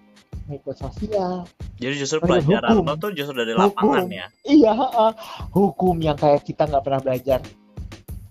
[0.49, 1.45] meliput sosial,
[1.77, 2.87] Jadi justru pelajaran hukum.
[2.87, 3.93] lo tuh justru dari Hukum.
[3.93, 4.27] lapangan ya.
[4.43, 5.11] Iya, heeh.
[5.51, 7.41] hukum yang kayak kita nggak pernah belajar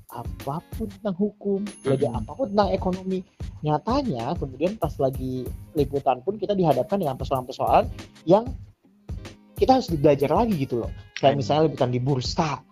[0.07, 2.19] apa pun tentang hukum, belajar Mhm.
[2.23, 3.19] apa pun tentang ekonomi.
[3.61, 7.85] Nyatanya kemudian pas lagi liputan pun kita dihadapkan dengan persoalan-persoalan
[8.23, 8.47] yang
[9.53, 10.91] kita harus belajar lagi gitu loh.
[11.13, 11.39] Kayak Mhm.
[11.39, 12.63] misalnya liputan di bursa,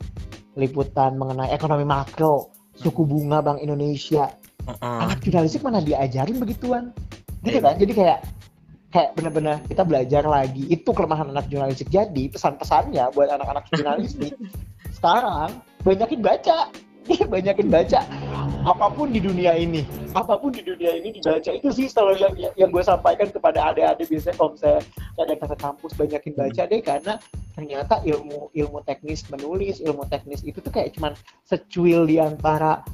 [0.55, 4.31] liputan mengenai ekonomi makro, suku bunga Bank Indonesia.
[4.63, 4.79] Heeh.
[5.03, 6.95] Anak jurnalistik mana diajarin begituan?
[7.41, 7.62] Gitu Iya.
[7.62, 7.75] kan?
[7.75, 8.19] Jadi kayak
[8.93, 10.69] kayak benar-benar kita belajar lagi.
[10.69, 11.89] Itu kelemahan anak jurnalistik.
[11.89, 14.38] Jadi pesan-pesannya buat anak-anak jurnalistik
[14.97, 16.69] sekarang banyakin baca.
[17.03, 17.99] Iya, banyakin baca.
[18.63, 21.49] Apa pun di dunia ini apa pun di dunia ini dibaca.
[21.49, 24.82] Itu sih selalu yang, yang, yang gue sampaikan kepada adik-adik biasanya kalau misalnya
[25.17, 26.82] ada ke kampus banyakin baca deh.
[26.86, 27.13] Karena
[27.58, 31.17] ternyata ilmu ilmu teknis menulis ilmu teknis itu tuh kayak cuman
[31.49, 32.86] secuil di antara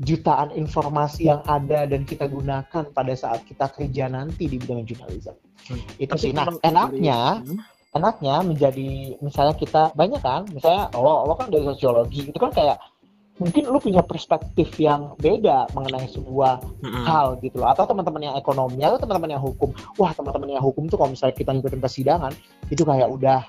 [0.00, 5.36] jutaan informasi yang ada dan kita gunakan pada saat kita kerja nanti di bidang jurnalisme.
[5.68, 5.80] Hmm.
[6.00, 6.32] Itu Tapi sih.
[6.32, 7.60] Nah, enaknya, dari-
[7.92, 12.80] enaknya menjadi misalnya kita banyak kan, misalnya lo lo kan dari sosiologi itu kan kayak
[13.40, 17.04] mungkin lu punya perspektif yang beda mengenai sebuah Mm-mm.
[17.04, 17.68] hal gitu loh.
[17.68, 19.72] Atau teman-teman yang ekonomi atau teman-teman yang hukum.
[20.00, 22.32] Wah, teman-teman yang hukum tuh kalau misalnya kita ngikutin persidangan
[22.72, 23.44] itu kayak udah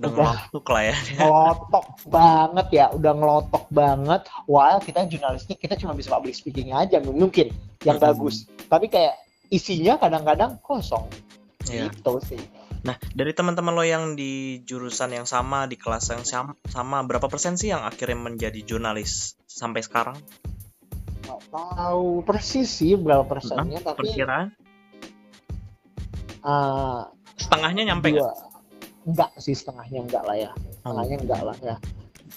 [0.00, 0.96] Udah ngelotok lah ya.
[1.14, 4.20] ngelotok banget ya, udah ngelotok banget.
[4.44, 8.06] While kita jurnalistik kita cuma bisa public speaking aja mungkin yang Hmm.
[8.08, 8.48] bagus.
[8.64, 9.14] Tapi kayak
[9.48, 11.04] isinya kadang-kadang kosong.
[11.68, 11.92] Iya.
[11.92, 12.40] Gitu sih.
[12.80, 17.28] Nah, dari teman-teman lo yang di jurusan yang sama, di kelas yang sam- sama, berapa
[17.28, 20.16] persen sih yang akhirnya menjadi jurnalis sampai sekarang?
[21.20, 24.56] Nggak tahu persis sih berapa persennya, tapi Perkiraan?
[26.40, 27.04] uh,
[27.36, 28.24] Setengahnya nyampe nggak?
[28.24, 28.32] dua,
[29.06, 30.50] enggak sih setengahnya enggak lah ya.
[30.82, 31.76] Setengahnya enggak lah ya.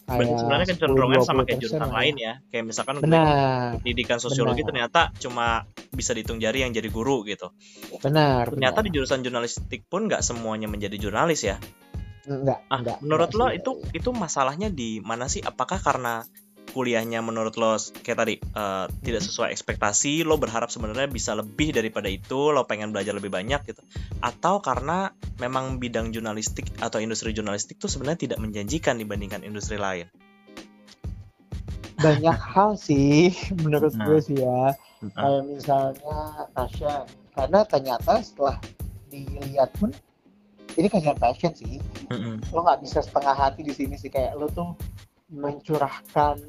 [0.03, 2.33] Berarti sebenarnya kecenderungan sama kayak jurusan lain ya.
[2.49, 4.69] Kayak misalkan Benar, pendidikan sosiologi Benar.
[4.89, 7.53] ternyata cuma bisa dihitung jari yang jadi guru gitu.
[8.01, 8.49] benar.
[8.51, 8.87] Ternyata benar.
[8.89, 11.57] di jurusan jurnalistik pun nggak semuanya menjadi jurnalis ya.
[12.23, 12.97] enggak, Ah, enggak.
[13.03, 13.57] menurut enggak lo sih.
[13.59, 15.43] itu itu masalahnya di mana sih?
[15.43, 16.23] Apakah karena
[16.73, 22.09] kuliahnya menurut lo kayak tadi eh, tidak sesuai ekspektasi, lo berharap sebenarnya bisa lebih daripada
[22.09, 23.83] itu, lo pengen belajar lebih banyak gitu,
[24.25, 30.07] atau karena memang bidang jurnalistik atau industri jurnalistik tuh sebenarnya tidak menjanjikan dibandingkan industri lain?
[32.03, 33.31] banyak hal sih
[33.63, 34.05] menurut Nah.
[34.09, 34.75] gue sih ya.
[35.15, 36.19] Ah, kayak misalnya
[36.55, 37.03] passion
[37.35, 38.55] karena ternyata setelah
[39.11, 39.91] dilihat pun
[40.79, 42.39] ini kajian passion sih mm-mm.
[42.55, 44.73] lo nggak bisa setengah hati di sini sih kayak lo tuh
[45.27, 46.39] mencurahkan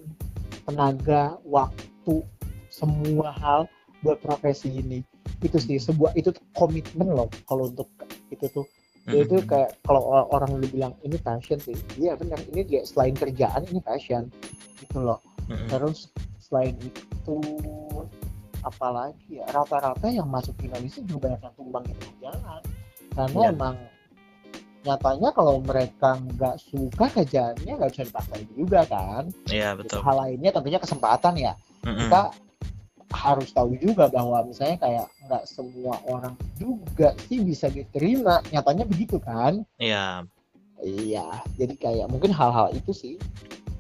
[0.65, 2.23] tenaga waktu
[2.71, 3.67] semua hal
[4.07, 5.03] buat profesi ini
[5.43, 7.91] itu sih sebuah itu komitmen loh kalau untuk
[8.31, 8.65] itu tuh
[9.05, 9.49] Dia itu Mm-mm.
[9.53, 10.01] kayak kalau
[10.33, 14.33] orang lu bilang ini passion sih iya benar ini dia selain kerjaan ini passion
[14.81, 15.69] gitu loh Mm-mm.
[15.69, 16.09] terus
[16.41, 17.37] selain itu
[18.65, 22.63] apalagi ya rata-rata yang masuk finalis juga banyak yang tumbang di jalan
[23.13, 23.53] karena Iya.
[23.53, 23.77] emang
[24.85, 30.01] nyatanya kalau mereka nggak suka kerjaannya nggak bisa dipaksain juga kan Iya betul.
[30.01, 31.53] hal lainnya tentunya kesempatan ya
[31.85, 32.09] Mm-mm.
[32.09, 32.23] kita
[33.13, 38.45] harus tahu juga bahwa misalnya kayak nggak semua orang juga sih bisa diterima.
[38.53, 39.65] Nyatanya begitu kan?
[39.81, 40.29] Iya.
[40.85, 43.17] iya jadi kayak mungkin hal-hal itu sih.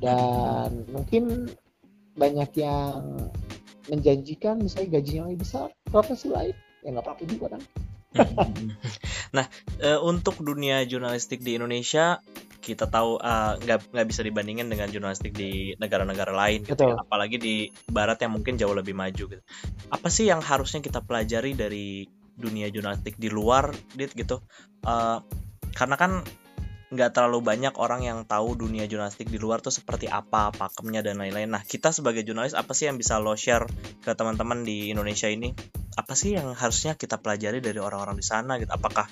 [0.01, 1.53] Dan mungkin
[2.15, 3.29] banyak yang
[3.91, 7.63] menjanjikan misalnya gajinya lebih besar profesi lain ya nggak apa-apa juga kan?
[9.35, 9.51] Nah,
[9.83, 12.23] eh, untuk dunia jurnalistik di Indonesia
[12.65, 16.97] kita tahu eh, nggak nggak bisa dibandingin dengan jurnalistik di negara-negara lain gitu ya.
[16.97, 17.05] Betul.
[17.05, 17.55] apalagi di
[17.93, 19.43] barat yang mungkin jauh lebih maju gitu.
[19.93, 24.41] Apa sih yang harusnya kita pelajari dari dunia jurnalistik di luar dit gitu?
[24.83, 25.19] Eh,
[25.77, 26.25] karena kan
[26.95, 31.19] nggak terlalu banyak orang yang tahu dunia jurnalistik di luar tuh seperti apa pakemnya dan
[31.19, 31.51] lain-lain.
[31.51, 33.67] Nah kita sebagai jurnalis apa sih yang bisa lo share
[33.99, 35.51] ke teman-teman di Indonesia ini?
[35.99, 38.71] Apa sih yang harusnya kita pelajari dari orang-orang di sana gitu?
[38.71, 39.11] Apakah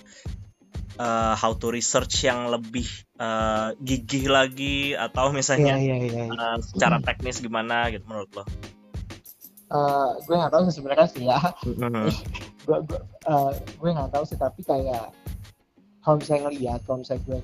[0.94, 2.84] eh, how to research yang lebih
[3.16, 6.24] eh, gigih lagi atau misalnya iya iya iya.
[6.28, 8.44] eh, secara teknis gimana gitu menurut lo?
[9.72, 14.36] Eh, gue nggak tahu sih sebenarnya sih ya gue gue eh, gue nggak tahu sih
[14.36, 15.08] tapi kayak
[16.02, 17.38] kalau misalnya ngeliat kalau misalnya gue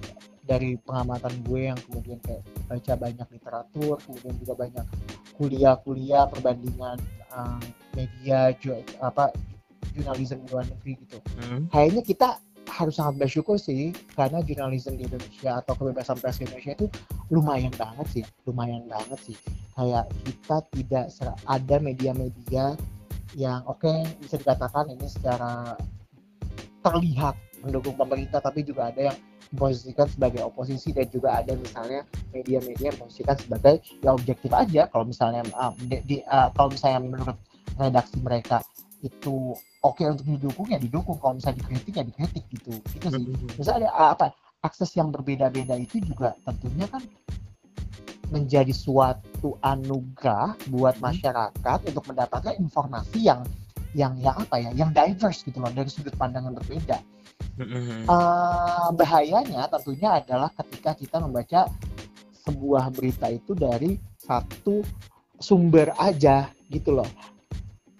[0.44, 4.86] dari pengamatan gue yang kemudian kayak baca banyak literatur kemudian juga banyak
[5.34, 6.98] kuliah-kuliah perbandingan
[7.32, 7.60] eh,
[7.94, 9.32] media ju- apa
[9.92, 11.64] jurnalisme luar negeri gitu Hmm.
[11.72, 12.28] kayaknya kita
[12.68, 16.86] harus sangat bersyukur sih karena jurnalisme di Indonesia atau kebebasan pers di Indonesia itu
[17.32, 19.36] lumayan banget sih lumayan banget sih.
[19.74, 21.04] Kayak kita tidak
[21.48, 22.76] ada media-media
[23.36, 23.92] yang oke
[24.24, 25.76] bisa dikatakan ini secara
[26.80, 29.18] terlihat mendukung pemerintah tapi juga ada yang
[29.52, 32.04] memposisikan sebagai oposisi dan juga ada misalnya
[32.36, 34.86] media-media yang memposisikan sebagai ya objektif aja.
[34.92, 37.36] Kalau misalnya uh, uh, kalau misalnya menurut
[37.78, 38.60] redaksi mereka
[39.02, 41.16] itu oke untuk didukung ya didukung.
[41.22, 42.72] Kalau misalnya dikritik ya dikritik gitu.
[42.94, 43.24] Gitu sih.
[43.58, 44.26] Misalnya ada uh, apa
[44.66, 47.02] akses yang berbeda-beda itu juga tentunya kan
[48.28, 51.08] menjadi suatu anugerah buat Hmm.
[51.08, 53.40] masyarakat untuk mendapatkan informasi yang
[53.96, 57.00] yang yang apa ya yang diverse gitu loh dari sudut pandang yang berbeda.
[57.56, 58.04] Hmm.
[58.04, 61.66] Eh, bahayanya tentunya adalah ketika kita membaca
[62.44, 64.84] sebuah berita itu dari satu
[65.40, 67.08] sumber aja gitu loh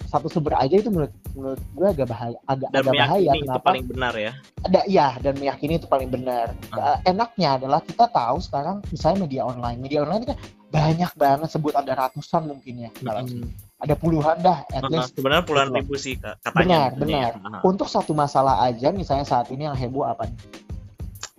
[0.09, 3.61] satu sumber aja itu menurut menurut gue agak bahaya agak Dan agak bahaya itu kenapa?
[3.63, 4.33] paling benar ya.
[4.59, 6.57] ada ya dan meyakini itu paling benar.
[6.71, 6.97] Ah.
[6.97, 9.79] Eh, enaknya adalah kita tahu sekarang misalnya media online.
[9.79, 10.37] Media online kan
[10.69, 13.49] banyak banget sebut ada ratusan mungkin ya Hmm.
[13.79, 15.15] ada puluhan dah at Uh, least.
[15.15, 15.77] sebenarnya puluhan gitu.
[15.79, 17.31] ribu sih Kak, benar katanya.
[17.31, 17.31] benar.
[17.63, 20.39] Untuk satu masalah aja misalnya saat ini yang heboh apa nih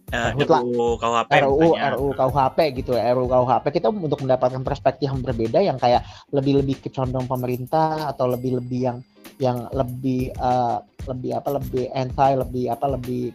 [0.09, 0.61] Eh, lah.
[0.65, 1.69] RUU KUHP RUU.
[1.77, 6.01] RUU KUHP gitu ya RUU KUHP kita untuk mendapatkan perspektif yang berbeda yang kayak
[6.33, 8.97] lebih lebih ke condong pemerintah atau lebih lebih yang
[9.37, 13.29] yang lebih eh, lebih apa lebih anti lebih apa lebih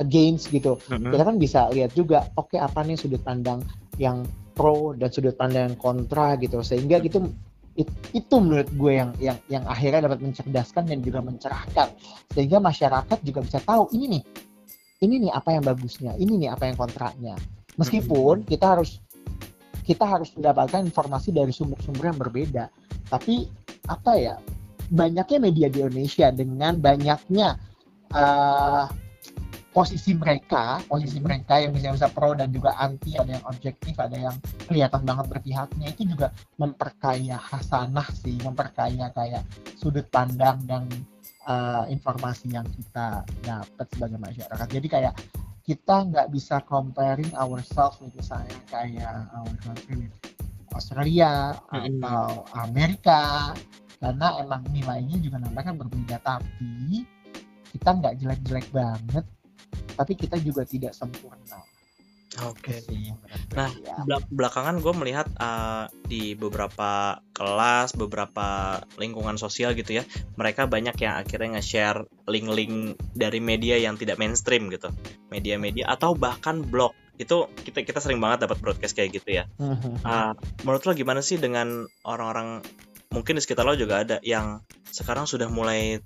[0.00, 1.12] against gitu Mm-mm.
[1.12, 3.60] kita kan bisa lihat juga oke apa nih sudut pandang
[4.00, 4.24] yang
[4.56, 7.30] pro dan sudut pandang yang kontra gitu sehingga gitu
[7.76, 11.88] it- itu menurut gue yang yang yang akhirnya dapat mencerdaskan dan juga mencerahkan
[12.32, 14.22] sehingga masyarakat juga bisa tahu ini nih
[15.04, 17.36] ini nih apa yang bagusnya ini nih apa yang kontranya
[17.76, 19.04] meskipun kita harus
[19.84, 22.64] kita harus mendapatkan informasi dari sumber-sumber yang berbeda.
[23.12, 23.44] Tapi
[23.92, 24.34] apa ya
[24.88, 27.60] banyaknya media di Indonesia dengan banyaknya
[28.16, 28.84] eh,
[29.76, 34.16] posisi mereka, posisi mereka yang bisa bisa pro dan juga anti, ada yang objektif, ada
[34.16, 39.44] yang kelihatan banget berpihaknya itu juga memperkaya hasanah sih, memperkaya kayak
[39.76, 40.88] sudut pandang dan
[41.46, 44.66] uh, informasi yang kita dapat sebagai masyarakat.
[44.68, 45.14] Jadi kayak
[45.64, 50.14] kita nggak bisa comparing ourselves with misalnya kayak our country with
[50.76, 52.04] Australia Mm-mm.
[52.04, 53.54] atau Amerika
[53.96, 57.08] karena emang nilainya juga nampaknya berbeda tapi
[57.72, 59.24] kita nggak jelek-jelek banget
[59.96, 61.64] tapi kita juga tidak sempurna
[62.42, 62.74] Oke.
[62.74, 63.94] Itu sih yang menurut gue, Nah, ya.
[64.02, 70.98] Bel- belakangan gue melihat uh, di beberapa kelas, beberapa lingkungan sosial gitu ya, mereka banyak
[70.98, 74.90] yang akhirnya nge-share link-link dari media yang tidak mainstream gitu,
[75.30, 76.90] media-media atau bahkan blog.
[77.14, 79.44] Itu kita kita sering banget dapat broadcast kayak gitu ya.
[80.02, 80.34] Ah,
[80.66, 82.66] menurut lo gimana sih dengan orang-orang
[83.14, 86.02] mungkin di sekitar lo juga ada yang sekarang sudah mulai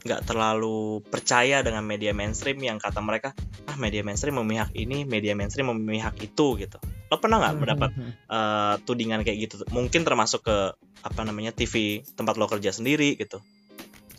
[0.00, 3.32] nggak terlalu percaya dengan media mainstream yang kata mereka
[3.68, 6.76] ah media mainstream memihak ini, media mainstream memihak itu gitu.
[7.08, 8.10] Lo pernah nggak mendapat Mhm.
[8.28, 9.64] eh, tudingan kayak gitu?
[9.72, 10.56] Mungkin termasuk ke
[11.00, 13.40] apa namanya TV tempat lo kerja sendiri gitu.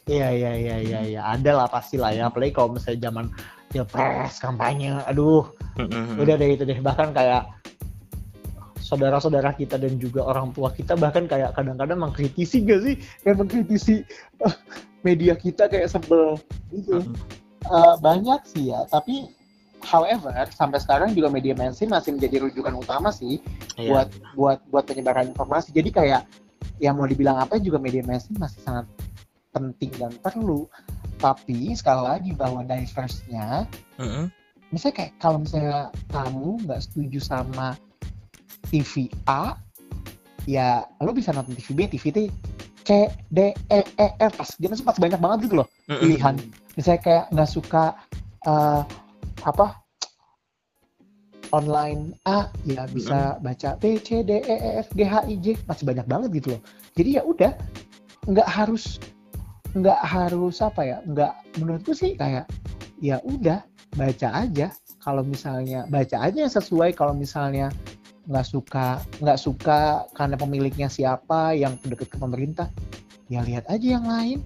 [0.10, 3.30] Iya iya iya iya iya ada lah pasti lah ya apalagi kalau misalnya zaman
[3.70, 5.46] pilpres kampanye aduh
[6.18, 7.61] udah deh itu deh bahkan kayak
[8.92, 12.96] saudara-saudara kita dan juga orang tua kita bahkan kayak kadang-kadang mengkritisi gak sih?
[13.24, 14.04] Kayak mengkritisi
[14.44, 14.56] uh,
[15.08, 16.36] media kita kayak sebel
[16.76, 17.00] gitu.
[17.72, 19.30] Uh, banyak sih ya tapi
[19.86, 23.38] however sampai sekarang juga media mainstream masih menjadi rujukan utama sih
[23.78, 23.88] Iya.
[23.88, 25.72] buat buat buat penyebaran informasi.
[25.72, 26.22] Jadi kayak
[26.82, 28.86] yang mau dibilang apa juga media mainstream masih sangat
[29.54, 30.66] penting dan perlu.
[31.22, 33.70] Tapi sekali lagi bahwa diverse-nya
[34.02, 34.26] Mm-mm.
[34.74, 37.78] misalnya kayak kalau misalnya kamu nggak setuju sama
[38.70, 39.58] TV A
[40.50, 42.20] ya lo bisa nonton TV B TV T
[42.82, 42.90] C
[43.30, 46.36] D E E F pas dia masih pas banyak banget gitu loh pilihan.
[46.74, 47.94] Misalnya kayak nggak suka
[48.46, 48.82] eh,
[49.46, 49.82] apa
[51.52, 55.86] online A ya bisa baca B C D E F G H I J masih
[55.86, 56.62] banyak banget gitu loh.
[56.98, 57.54] Jadi ya udah
[58.26, 58.98] nggak harus
[59.72, 62.50] nggak harus apa ya nggak menurutku sih kayak
[63.00, 63.62] ya udah
[63.94, 64.74] baca aja.
[65.02, 67.74] Kalau misalnya baca aja yang sesuai kalau misalnya
[68.32, 68.88] nggak suka
[69.20, 69.80] nggak suka
[70.12, 72.72] karena pemiliknya siapa yang dekat ke pemerintah
[73.28, 74.40] ya lihat aja yang lain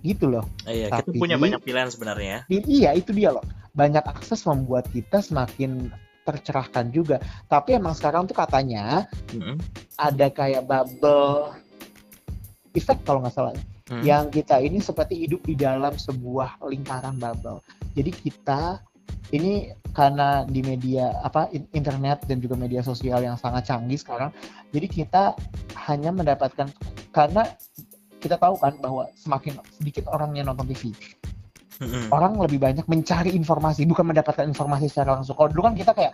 [0.00, 2.46] gitu loh Iya, kita Tapi- punya banyak pilihan sebenarnya.
[2.46, 2.60] ya.
[2.64, 8.34] Iya itu dia loh banyak akses membuat kita semakin tercerahkan juga tapi emang sekarang tuh
[8.34, 9.56] katanya Mm-mm.
[9.96, 11.56] ada kayak bubble
[12.72, 13.54] effect kalau nggak salah
[13.88, 14.04] Mm.
[14.04, 17.64] yang kita ini seperti hidup di dalam sebuah lingkaran bubble
[17.96, 18.84] jadi kita
[19.34, 24.30] ini karena di media apa in- internet dan juga media sosial yang sangat canggih sekarang
[24.70, 25.22] jadi kita
[25.88, 26.70] hanya mendapatkan
[27.12, 27.44] karena
[28.18, 30.92] kita tahu kan bahwa semakin sedikit orang yang nonton TV
[32.10, 35.38] orang lebih banyak mencari informasi bukan mendapatkan informasi secara langsung.
[35.38, 36.12] Kalau dulu kan kita kayak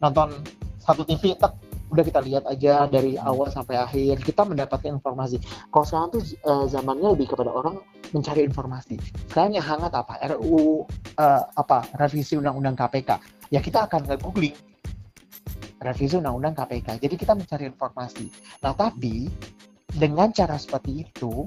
[0.00, 0.44] nonton
[0.76, 1.52] satu TV tek,
[1.86, 5.38] udah kita lihat aja dari awal sampai akhir kita mendapatkan informasi.
[5.70, 7.78] Kalau sekarang tuh eh, zamannya lebih kepada orang
[8.10, 8.98] mencari informasi.
[9.30, 10.18] Sekarang yang hangat apa?
[10.34, 10.86] RUU
[11.18, 11.86] eh, apa?
[11.94, 14.56] Revisi undang-undang KPK ya kita akan nge-googling
[15.82, 18.26] revisi undang-undang KPK jadi kita mencari informasi.
[18.64, 19.30] Nah tapi
[19.92, 21.46] dengan cara seperti itu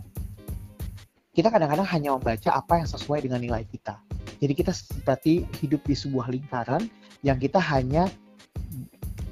[1.36, 3.99] kita kadang-kadang hanya membaca apa yang sesuai dengan nilai kita.
[4.39, 6.88] Jadi kita seperti hidup di sebuah lingkaran
[7.23, 8.08] yang kita hanya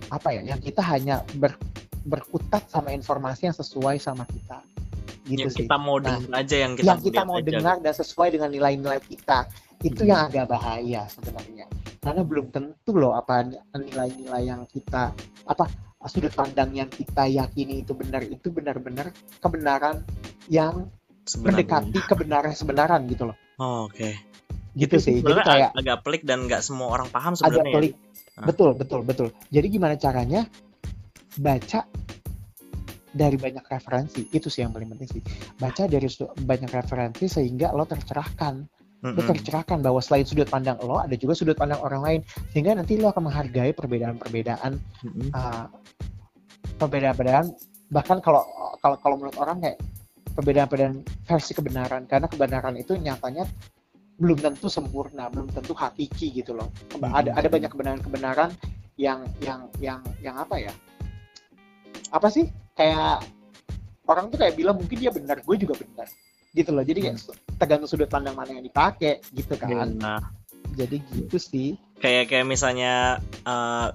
[0.08, 1.60] apa ya, yang kita hanya ber-
[2.02, 4.63] berkutat sama informasi yang sesuai sama kita.
[5.24, 5.60] Gitu yang sih.
[5.62, 7.48] kita mau Nah, dengar aja yang kita, yang kita mau aja.
[7.50, 9.43] dengar dan sesuai dengan nilai-nilai kita.
[9.78, 10.10] Itu Hmm.
[10.10, 11.65] yang agak bahaya sebenarnya.
[12.00, 13.43] Karena belum tentu loh apa
[13.74, 15.12] nilai-nilai yang kita
[15.43, 15.67] apa
[16.08, 20.08] sudut pandang yang kita yakini itu benar itu benar-benar kebenaran
[20.48, 20.88] yang
[21.22, 21.67] Sebenarnya.
[21.67, 23.36] mendekati kebenaran sebenaran gitu loh.
[23.58, 24.15] Oh, Oke.
[24.72, 25.20] Gitu sih.
[25.20, 27.74] Jadi kayak ag- agak pelik dan nggak semua orang paham agak sebenarnya.
[27.91, 27.91] ya.
[28.38, 28.45] Ah.
[28.45, 29.28] Betul, betul, betul.
[29.50, 30.45] Jadi gimana caranya
[31.41, 31.86] baca
[33.13, 34.30] dari banyak referensi.
[34.30, 35.21] Itu sih yang paling penting sih.
[35.58, 36.06] Baca dari
[36.38, 38.56] banyak referensi sehingga lo tercerahkan.
[38.97, 39.30] Lo Mm-mm.
[39.30, 42.21] tercerahkan bahwa selain sudut pandang lo, ada juga sudut pandang orang lain.
[42.54, 45.30] Sehingga nanti lo akan menghargai perbedaan-perbedaan Mm-mm.
[45.34, 45.65] uh,
[46.78, 47.54] perbedaan-perbedaan
[47.88, 48.43] bahkan kalau
[48.84, 49.78] kalau kalau menurut orang kayak
[50.36, 53.47] perbedaan-perbedaan versi kebenaran karena kebenaran itu nyatanya
[54.17, 56.69] belum tentu sempurna belum tentu hakiki gitu loh.
[56.97, 57.13] Hmm.
[57.13, 58.49] ada ada banyak kebenaran-kebenaran
[58.97, 60.73] yang yang yang yang apa ya?
[62.10, 62.49] Apa sih?
[62.73, 63.25] Kayak
[64.10, 66.10] orang tuh kayak bilang mungkin dia benar gue juga benar.
[66.51, 66.82] Gitu loh.
[66.82, 67.17] Jadi kayak
[67.62, 69.93] tergantung sudut pandang mana yang dipakai gitu kan.
[70.01, 70.21] Nah,
[70.78, 73.18] jadi gitu sih kayak kayak misalnya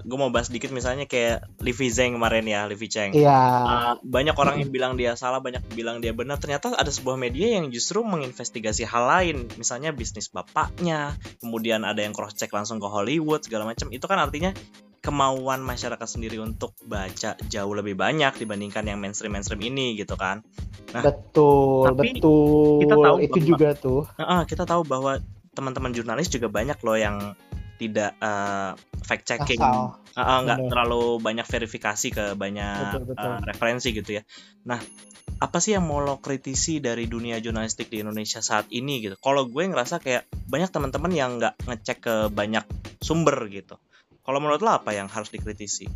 [0.03, 3.15] gue mau bahas dikit misalnya kayak Livi Zeng kemarin ya, Livi Cheng.
[3.15, 6.35] iya Uh, banyak orang yang bilang dia salah, banyak yang bilang dia benar.
[6.35, 12.11] Ternyata ada sebuah media yang justru menginvestigasi hal lain, misalnya bisnis bapaknya, kemudian ada yang
[12.11, 13.87] cross check langsung ke Hollywood segala macam.
[13.93, 14.51] Itu kan artinya
[14.99, 20.43] kemauan masyarakat sendiri untuk baca jauh lebih banyak dibandingkan yang mainstream mainstream ini gitu kan.
[20.91, 25.19] Nah, betul tapi betul kita tahu itu bahwa- juga tuh Heeh, kita tahu bahwa
[25.53, 27.17] teman-teman jurnalis juga banyak loh yang
[27.77, 28.17] tidak
[29.03, 30.69] fact checking, asal nggak Bener.
[30.71, 33.31] terlalu banyak verifikasi ke banyak Betul, betul.
[33.33, 34.23] eh, referensi gitu ya.
[34.69, 34.79] Nah,
[35.41, 39.19] apa sih yang mau lo kritisi dari dunia jurnalistik di Indonesia saat ini gitu?
[39.19, 42.63] Kalau gue ngerasa kayak banyak teman-teman yang nggak ngecek ke banyak
[43.03, 43.75] sumber gitu.
[44.23, 45.89] Kalau menurut lo apa yang harus dikritisi?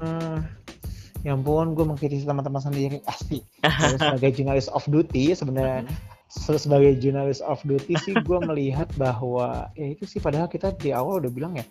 [0.00, 0.44] Hmm,
[1.24, 3.40] ya ampun, gue mengkritisi teman-teman sendiri pasti.
[3.64, 9.66] Kalau sebagai jurnalis off duty sebenarnya se- sebagai jurnalis off duty sih gue melihat bahwa
[9.74, 11.66] ya itu sih padahal kita di awal udah bilang ya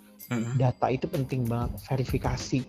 [0.60, 2.62] data itu penting banget verifikasi.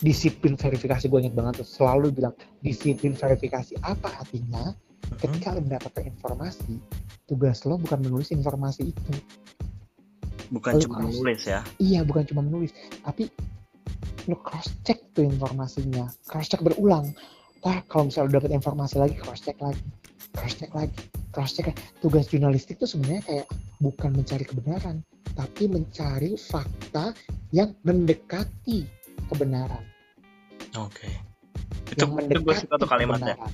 [0.00, 2.32] Disiplin verifikasi gue ingat banget tuh selalu bilang
[2.64, 4.72] disiplin verifikasi apa artinya?
[5.20, 6.80] Ketika lo mendapatkan informasi
[7.28, 9.12] tugas lo bukan menulis informasi itu.
[10.50, 11.60] Bukan Lo cuma cross- nulis ya.
[11.78, 12.74] iya bukan cuma menulis
[13.06, 13.30] tapi
[14.26, 17.12] lo cross check tuh informasinya cross check berulang.
[17.60, 19.78] Wah, kalau misalnya lo dapet informasi lagi cross check lagi
[20.34, 20.96] cross check lagi
[21.30, 21.80] cross check lagi.
[22.02, 23.46] tugas jurnalistik tuh sebenarnya kayak
[23.82, 24.96] bukan mencari kebenaran
[25.34, 27.14] tapi mencari fakta
[27.54, 28.86] yang mendekati
[29.30, 29.90] kebenaran
[30.78, 31.10] Oke.
[31.90, 33.34] Itu, yang itu gue suka tuh mendekati kalimatnya.
[33.34, 33.52] kebenaran.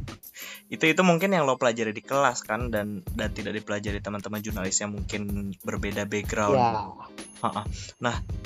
[0.66, 4.76] Itu itu mungkin yang lo pelajari di kelas kan dan dan tidak dipelajari teman-teman jurnalis
[4.82, 6.58] yang mungkin berbeda background.
[6.58, 6.72] Ya,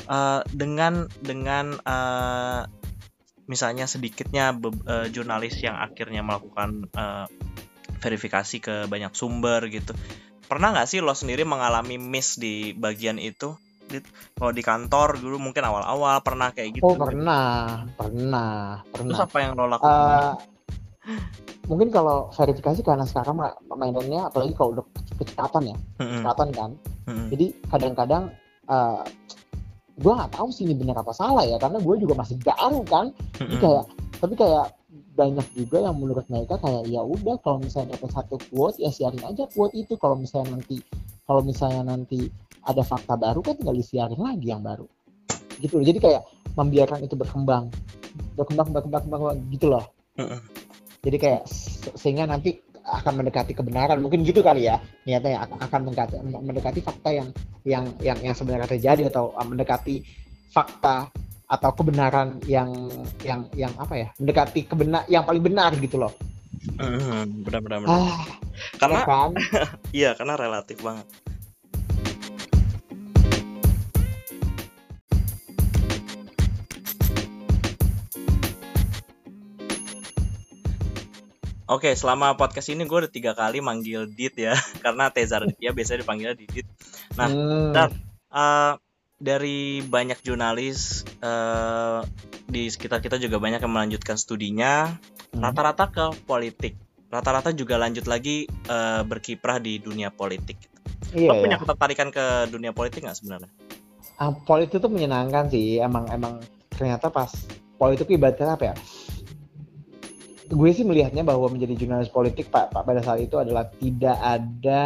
[0.07, 2.63] Eh, dengan dengan eh,
[3.51, 6.87] misalnya sedikitnya eh, jurnalis yang akhirnya melakukan
[8.01, 9.93] verifikasi ke banyak sumber gitu
[10.49, 13.55] pernah nggak sih lo sendiri mengalami miss di bagian itu
[14.39, 19.27] kalau di kantor dulu mungkin awal-awal pernah kayak gitu oh pernah, pernah, terus pernah.
[19.27, 20.35] apa yang lo lakukan Eh,
[21.67, 24.87] mungkin kalau verifikasi karena sekarang ma- mainannya apalagi kalau udah
[25.19, 26.71] kecepatan ya, Mm-mm, kecepatan kan.
[27.07, 28.23] mm-mm, Jadi kadang-kadang
[28.71, 29.03] eh
[30.01, 33.07] gue nggak tahu sih ini benar apa salah ya karena gue juga masih baru kan.
[33.39, 33.63] Jadi mm-mm.
[33.63, 33.85] kayak
[34.23, 34.67] tapi kayak
[35.21, 39.21] banyak juga yang menurut mereka kayak ya udah kalau misalnya dapat satu quote ya siarin
[39.21, 40.01] aja quote itu.
[40.01, 40.81] Kalau misalnya nanti
[41.29, 42.33] kalau misalnya nanti
[42.65, 44.89] ada fakta baru kan tinggal disiarin lagi yang baru.
[45.61, 45.85] Gitu loh.
[45.85, 46.23] Jadi kayak
[46.57, 47.69] membiarkan itu berkembang.
[48.35, 49.85] Berkembang berkembang berkembang gitu loh.
[51.05, 54.01] Jadi kayak se- sehingga nanti akan mendekati kebenaran.
[54.01, 57.29] Mungkin gitu kali ya niatnya ya, ak- akan mendekati mendekati fakta yang
[57.65, 60.01] yang yang yang sebenarnya terjadi atau uh, mendekati
[60.51, 61.13] fakta
[61.51, 62.71] atau kebenaran yang
[63.27, 66.15] yang yang apa ya mendekati kebenar yang paling benar gitu loh
[66.79, 67.43] Mm-mm.
[67.43, 67.91] benar-benar benar.
[67.91, 68.23] ah
[68.79, 69.31] karena ya kan
[69.99, 71.07] iya karena relatif banget
[81.71, 86.03] Oke, selama podcast ini gue udah tiga kali manggil Dit ya, karena Tezar dia biasanya
[86.03, 86.67] dipanggilnya Didit.
[87.15, 87.95] Nah, Hmm, Dar.
[88.35, 88.73] Eh,
[89.21, 92.01] dari banyak jurnalis eh,
[92.49, 94.97] di sekitar kita juga banyak yang melanjutkan studinya,
[95.31, 95.47] Hmm.
[95.47, 96.75] rata-rata ke politik,
[97.07, 100.59] rata-rata juga lanjut lagi eh, berkiprah di dunia politik.
[101.15, 101.43] iya Lo ya.
[101.47, 103.51] punya ketertarikan ke dunia politik nggak sebenarnya?
[104.19, 107.31] Ah, politik itu menyenangkan sih emang emang ternyata pas
[107.79, 108.77] politik ibaratnya apa ya
[110.51, 114.85] gue sih melihatnya bahwa menjadi jurnalis politik pak, pak pada saat itu adalah tidak ada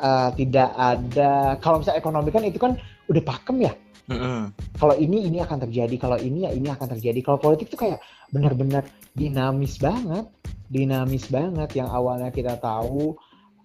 [0.00, 2.72] eh, tidak ada kalau misalnya ekonomi kan itu kan
[3.06, 3.74] udah pakem ya.
[4.10, 4.50] Mm-mm.
[4.74, 7.22] kalau ini ini akan terjadi kalau ini ya ini akan terjadi.
[7.22, 8.02] Kalau politik tuh kayak
[8.34, 8.82] benar-benar
[9.14, 10.26] dinamis banget
[10.66, 11.78] dinamis banget.
[11.78, 13.14] Yang awalnya kita tahu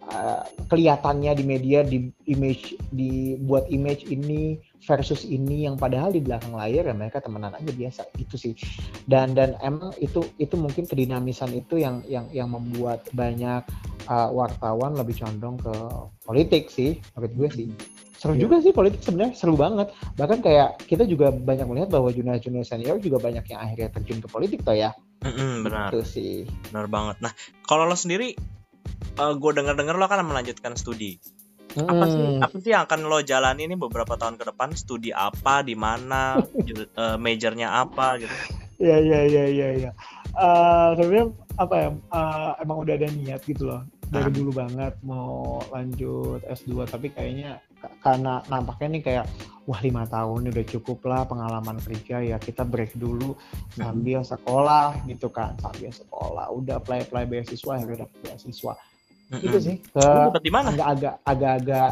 [0.06, 6.52] uh, kelihatannya di media di image dibuat image ini versus ini yang padahal di belakang
[6.52, 8.02] layar ya mereka temenan aja biasa.
[8.20, 8.54] Gitu sih.
[9.08, 13.64] Dan dan emang itu itu mungkin kedinamisan itu yang yang yang membuat banyak
[14.12, 15.74] uh, wartawan lebih condong ke
[16.26, 17.00] politik sih.
[17.16, 17.68] Menurut gue sih.
[18.16, 18.48] Seru Iya.
[18.48, 19.36] juga sih politik sebenarnya.
[19.36, 19.92] Seru banget.
[20.16, 24.28] Bahkan kayak kita juga banyak melihat bahwa jurnalis-jurnalis senior juga banyak yang akhirnya terjun ke
[24.32, 24.96] politik toh ya.
[25.26, 26.34] Mm-mm, benar, itu sih.
[26.70, 27.18] Benar banget.
[27.18, 27.34] Nah,
[27.66, 28.38] kalau lo sendiri,
[29.18, 31.18] gue dengar-dengar lo kan melanjutkan studi.
[31.78, 34.72] Apa sih, Hmm, apa sih yang akan lo jalani ini beberapa tahun ke depan?
[34.74, 38.36] Studi apa, di mana, eh, majornya apa gitu?
[38.78, 39.92] ya ya ya ya ya
[40.36, 44.34] Eh, sebenarnya apa ya eh, emang udah ada niat gitu loh dari Ah.
[44.34, 45.32] dulu banget mau
[45.70, 49.26] lanjut S2 tapi kayaknya ka- karena nampaknya nih kayak
[49.64, 53.40] wah lima tahun udah cukup lah pengalaman kerja ya kita break dulu
[53.72, 58.76] sambil sekolah gitu kan sambil sekolah udah apply apply beasiswa akhirnya dapet beasiswa
[59.32, 59.42] Mm-mm.
[59.42, 59.76] itu sih.
[59.92, 60.06] Ke
[60.36, 61.92] agak-agak agak-agak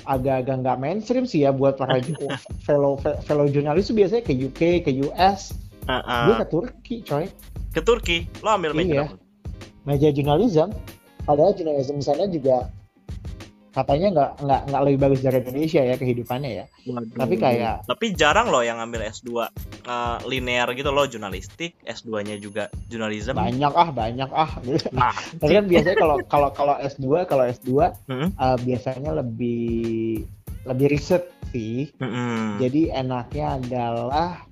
[0.00, 2.00] agak-agak nggak mainstream sih ya buat para
[2.66, 5.52] fellow fellow jurnalis tuh biasanya ke UK ke US
[5.84, 6.24] Uh-uh.
[6.28, 7.26] gue ke Turki coy.
[7.70, 9.10] Ke Turki, lo ambil Iya.
[9.86, 10.70] meja jurnalism.
[11.22, 12.70] Padahal jurnalism sana juga
[13.70, 16.64] katanya nggak nggak nggak lebih bagus dari Indonesia ya kehidupannya ya
[17.12, 19.46] Tapi kayak- tapi jarang loh yang ngambil S2
[19.80, 23.32] eh, linear gitu loh jurnalistik, S2-nya juga jurnalism.
[23.32, 24.50] banyak ah banyak ah
[24.92, 27.70] Nah, tapi kan biasanya kalau kalau kalau S2 kalau S2
[28.04, 28.28] Hmm.
[28.28, 30.26] eh, biasanya lebih
[30.60, 32.58] lebih riset sih mm-mm.
[32.58, 34.44] Jadi enaknya adalah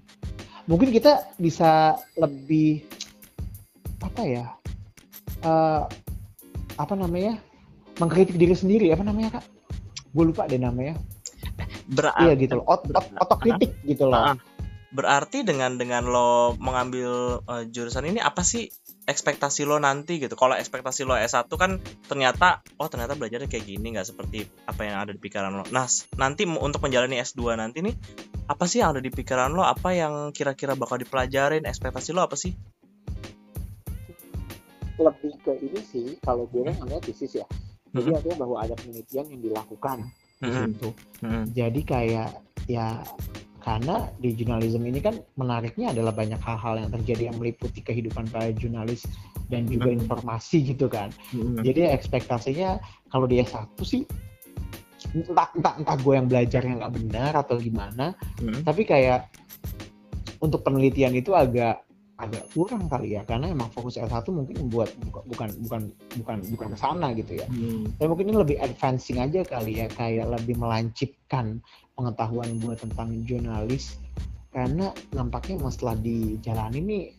[0.64, 2.86] mungkin kita bisa lebih
[3.98, 4.46] apa ya?
[5.40, 5.82] eh,
[6.74, 7.42] apa namanya?
[7.98, 9.44] Mengkritik diri sendiri apa namanya kak?
[10.14, 10.94] Gue lupa deh namanya.
[11.88, 12.64] berarti Iya gitu loh.
[12.68, 14.34] Ot, ot- otokritik gitu loh.
[14.34, 14.36] Ah.
[14.88, 18.72] berarti dengan dengan lo mengambil eh, jurusan ini apa sih
[19.04, 20.32] ekspektasi lo nanti gitu?
[20.32, 21.76] Kalau ekspektasi lo S1 kan
[22.08, 25.64] ternyata oh ternyata belajarnya kayak gini nggak seperti apa yang ada di pikiran lo.
[25.68, 25.84] Nah,
[26.16, 27.92] nanti untuk menjalani S2 nanti nih
[28.48, 29.60] apa sih yang ada di pikiran lo?
[29.60, 31.68] Apa yang kira-kira bakal dipelajarin?
[31.68, 32.56] Ekspektasi lo apa sih?
[34.96, 37.46] Lebih ke ini sih kalau gue kan namanya tesis ya.
[37.98, 39.98] Jadi artinya bahwa ada penelitian yang dilakukan.
[40.38, 41.50] Mm-mm.
[41.50, 42.30] Jadi kayak
[42.70, 43.02] ya
[43.58, 48.54] karena di jurnalisme ini kan menariknya adalah banyak hal-hal yang terjadi yang meliputi kehidupan para
[48.54, 49.02] jurnalis
[49.50, 51.10] dan juga informasi gitu kan.
[51.66, 52.78] Jadi ekspektasinya
[53.10, 54.06] kalau dia satu sih
[55.16, 58.14] entah entah, entah gue yang belajarnya nggak benar atau gimana,
[58.62, 59.26] tapi kayak
[60.38, 61.82] untuk penelitian itu agak
[62.18, 64.90] agak kurang kali ya karena emang fokus S1 mungkin buat
[65.30, 65.80] bukan bukan
[66.18, 67.46] bukan bukan ke sana gitu ya.
[67.46, 67.86] Hmm.
[67.94, 71.62] Tapi mungkin ini lebih advancing aja kali ya kayak lebih melancipkan
[71.94, 74.02] pengetahuan gue tentang jurnalis
[74.50, 77.14] karena nampaknya setelah di jalan ini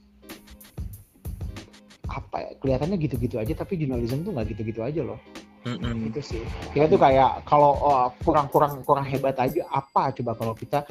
[2.10, 5.20] apa ya kelihatannya gitu-gitu aja tapi jurnalisme tuh nggak gitu-gitu aja loh.
[5.64, 6.12] Mm-hmm.
[6.12, 6.43] Itu sih.
[6.76, 10.84] Kita tuh kayak kalau oh, kurang-kurang kurang hebat aja apa coba kalau kita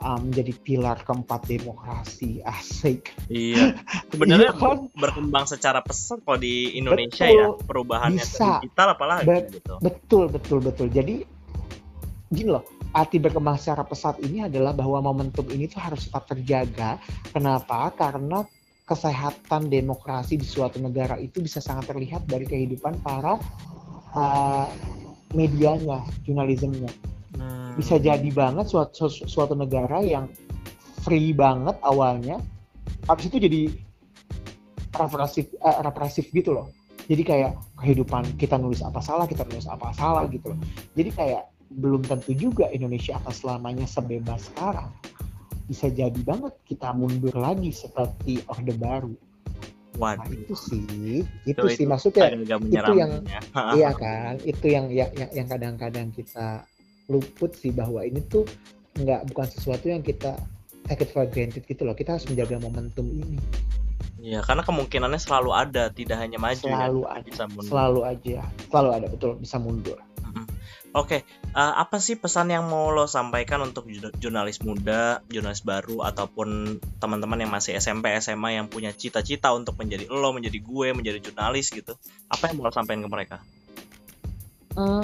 [0.00, 3.14] um, menjadi pilar keempat demokrasi asik.
[3.30, 3.78] Iya.
[4.10, 4.90] Sebenarnya iya kan?
[4.94, 8.58] berkembang secara pesat kalau di Indonesia betul, ya perubahannya bisa.
[8.62, 9.74] digital apalagi Be gitu.
[9.78, 10.86] betul betul betul.
[10.90, 11.24] Jadi
[12.34, 12.64] gini loh
[12.94, 17.02] arti berkembang secara pesat ini adalah bahwa momentum ini tuh harus tetap terjaga.
[17.34, 17.90] Kenapa?
[17.94, 18.46] Karena
[18.84, 23.40] kesehatan demokrasi di suatu negara itu bisa sangat terlihat dari kehidupan para
[24.14, 24.68] uh,
[25.34, 27.13] medianya, jurnalismenya.
[27.34, 27.74] Hmm.
[27.74, 30.30] Bisa jadi banget suatu, suatu negara yang
[31.02, 32.40] free banget awalnya,
[33.10, 33.62] habis itu jadi
[34.94, 36.70] represif, uh, represif gitu loh.
[37.04, 40.58] Jadi kayak kehidupan kita nulis apa salah, kita nulis apa salah gitu loh.
[40.96, 44.88] Jadi kayak belum tentu juga Indonesia akan selamanya sebebas sekarang.
[45.68, 49.12] Bisa jadi banget kita mundur lagi seperti Orde Baru.
[49.94, 50.26] Waduh.
[50.26, 53.22] Nah, itu sih, itu, itu sih maksudnya itu yang
[53.78, 56.66] iya kan, itu yang yang yang kadang-kadang kita
[57.10, 58.48] luput sih bahwa ini tuh
[58.94, 60.38] nggak bukan sesuatu yang kita
[60.86, 61.96] take it for granted gitu loh.
[61.96, 63.38] Kita harus menjaga momentum ini.
[64.24, 66.88] Iya, karena kemungkinannya selalu ada, tidak hanya maju ya.
[66.88, 67.68] selalu ya, ada, bisa mundur.
[67.68, 68.38] Selalu aja,
[68.72, 69.98] selalu ada betul bisa mundur.
[70.94, 71.58] Oke, okay.
[71.58, 73.90] uh, eh, apa sih pesan yang mau lo sampaikan untuk
[74.22, 80.06] jurnalis muda, jurnalis baru, ataupun teman-teman yang masih SMP, SMA yang punya cita-cita untuk menjadi
[80.06, 81.98] lo, menjadi gue, menjadi jurnalis gitu?
[82.30, 83.36] Apa yang mau lo sampaikan ke mereka?
[84.78, 85.02] Uh,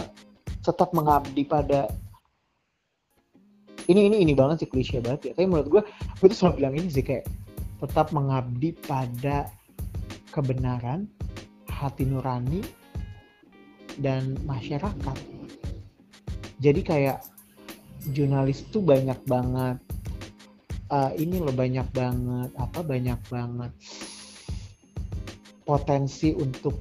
[0.61, 1.89] tetap mengabdi pada
[3.89, 5.33] ini ini ini banget sih klise banget ya.
[5.35, 5.83] Tapi menurut gue
[6.21, 7.27] gue tuh selalu bilang ini sih kayak
[7.81, 9.49] tetap mengabdi pada
[10.31, 11.11] kebenaran
[11.67, 12.61] hati nurani
[13.99, 15.17] dan masyarakat.
[16.61, 17.25] Jadi kayak
[18.13, 19.77] jurnalis tuh banyak banget
[20.91, 23.73] uh, ini loh banyak banget apa banyak banget
[25.65, 26.81] potensi untuk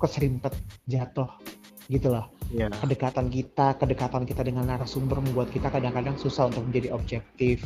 [0.00, 0.56] keserimpet
[0.88, 1.28] jatuh
[1.92, 2.70] gitu loh yeah.
[2.82, 7.62] kedekatan kita kedekatan kita dengan narasumber membuat kita kadang-kadang susah untuk menjadi objektif.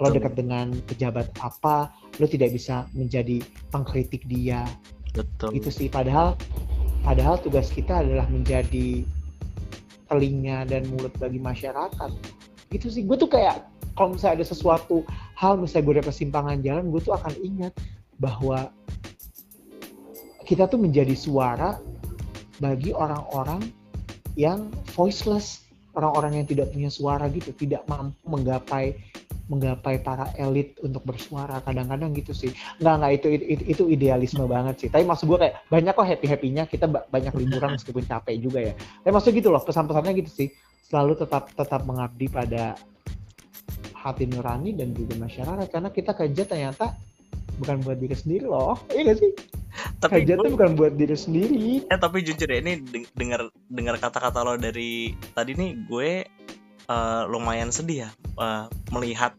[0.00, 4.64] Lo dekat dengan pejabat apa lo tidak bisa menjadi pengkritik dia.
[5.12, 5.56] Betul.
[5.56, 5.92] Itu sih.
[5.92, 6.36] Padahal
[7.04, 9.04] padahal tugas kita adalah menjadi
[10.08, 12.10] telinga dan mulut bagi masyarakat.
[12.72, 13.04] Itu sih.
[13.04, 15.04] Gue tuh kayak kalau misalnya ada sesuatu
[15.36, 17.72] hal misalnya gue ada kesimpangan jalan gue tuh akan ingat
[18.16, 18.72] bahwa
[20.48, 21.76] kita tuh menjadi suara
[22.60, 23.60] bagi orang-orang
[24.38, 25.62] yang voiceless
[25.92, 28.96] orang-orang yang tidak punya suara gitu tidak mampu menggapai
[29.50, 32.50] menggapai para elit untuk bersuara kadang-kadang gitu sih.
[32.80, 34.88] Nggak nggak itu, itu itu idealisme banget sih.
[34.88, 38.74] Tapi maksud gue kayak banyak kok happy happynya kita banyak liburan meskipun capek juga ya.
[39.04, 40.48] Tapi maksud gitu loh pesan-pesannya gitu sih.
[40.88, 42.78] Selalu tetap tetap mengabdi pada
[43.92, 45.68] hati nurani dan juga masyarakat.
[45.68, 46.96] Karena kita kerja ternyata
[47.62, 48.74] bukan buat diri sendiri loh.
[48.90, 49.30] Iya gak sih?
[50.02, 51.86] Tapi kerja tuh bukan buat diri sendiri.
[51.86, 52.82] Eh tapi jujur ya ini
[53.14, 56.10] dengar dengar kata-kata lo dari tadi nih gue
[56.90, 59.32] uh, lumayan sedih ya uh, melihat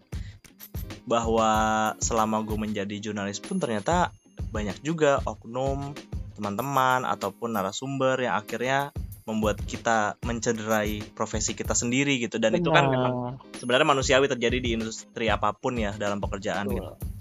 [1.03, 1.51] bahwa
[1.99, 4.15] selama gue menjadi jurnalis pun ternyata
[4.55, 5.91] banyak juga oknum
[6.33, 12.39] teman-teman ataupun narasumber yang akhirnya membuat kita mencederai profesi kita sendiri gitu.
[12.41, 12.63] Dan Benar.
[12.63, 13.13] itu kan memang
[13.59, 16.79] sebenarnya manusiawi terjadi di industri apa pun ya dalam pekerjaan Betul.
[16.79, 17.12] gitu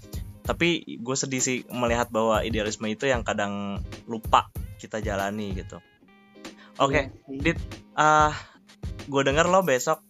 [0.43, 5.79] tapi gue sedih sih melihat bahwa idealisme itu yang kadang lupa kita jalani gitu.
[6.81, 7.59] Oke okay, iya dit
[7.95, 8.33] uh,
[9.07, 10.03] gue denger lo besok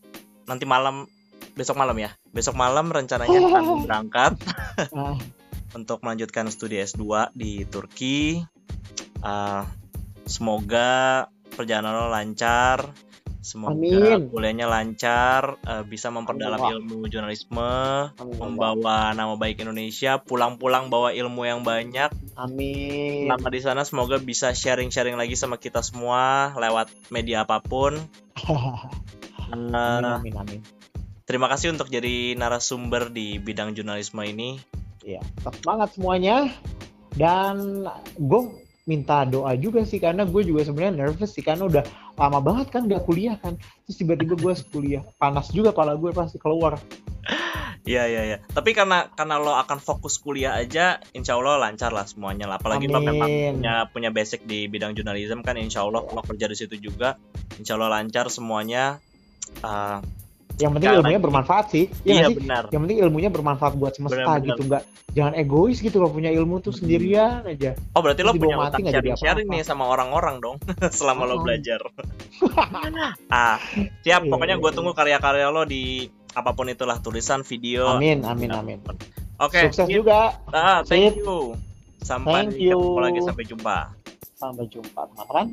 [0.49, 1.05] nanti malam
[1.53, 2.09] besok malam ya?
[2.33, 4.33] Besok malam rencananya akan berangkat
[4.97, 5.17] ah.
[5.77, 8.41] untuk melanjutkan studi S2 di Turki.
[9.23, 9.63] Uh,
[10.25, 12.91] semoga perjalanan lo lancar
[13.43, 14.31] Semoga Amin.
[14.31, 16.79] kuliahnya lancar, uh, bisa memperdalam Amin.
[16.79, 17.59] ilmu jurnalisme,
[18.15, 18.39] Amin.
[18.39, 22.07] membawa nama baik Indonesia, pulang-pulang bawa ilmu yang banyak.
[22.39, 23.27] Amin.
[23.27, 27.99] Selama di sana semoga bisa sharing-sharing lagi sama kita semua lewat media apa pun.
[28.47, 28.79] uh,
[29.51, 30.63] amin, amin.
[31.27, 34.55] Terima kasih untuk jadi narasumber di bidang jurnalisme ini.
[35.03, 36.47] Ya, tetap semangat semuanya.
[37.11, 37.83] Dan
[38.15, 41.83] gue minta doa juga sih karena gue juga sebenarnya nervous sih karena udah
[42.13, 46.37] lama banget kan gak kuliah kan terus tiba-tiba gue kuliah panas juga kepala gue pasti
[46.37, 46.77] keluar
[47.83, 48.37] Iya iya iya.
[48.39, 52.55] Tapi karena karena lo akan fokus kuliah aja, insya Allah lancar lah semuanya lah.
[52.55, 52.95] Apalagi Amin.
[52.95, 56.79] lo memang punya punya basic di bidang jurnalisme kan, insya Allah lo kerja di situ
[56.79, 57.19] juga,
[57.59, 59.03] insya Allah lancar semuanya.
[59.59, 59.99] Uh,
[60.55, 61.25] yang penting Sekali ilmunya lagi.
[61.25, 64.47] bermanfaat sih Iya iya sih benar yang penting ilmunya bermanfaat buat semesta Benar-benar.
[64.47, 66.79] gitu nggak jangan egois gitu kalau punya ilmu tuh Hmm.
[66.79, 69.55] sendirian aja oh berarti lo Terus dibawa punya mati utang nggak jadi sharing-sharing apa-apa.
[69.55, 70.57] nih sama orang-orang dong
[70.95, 71.41] selama lo Oh.
[71.41, 71.79] belajar
[73.31, 73.57] ah
[74.01, 75.83] siap Iya, pokoknya gue iya, tunggu karya-karya lo di
[76.31, 78.77] apa pun itulah tulisan video amin amin amin
[79.39, 80.01] oke sukses gitu.
[80.01, 81.19] juga Ah, thank Sip.
[81.19, 81.57] you
[81.99, 82.77] sampai Thank you.
[82.77, 83.77] ketemu lagi sampai jumpa
[84.35, 85.45] sampai jumpa teman-teman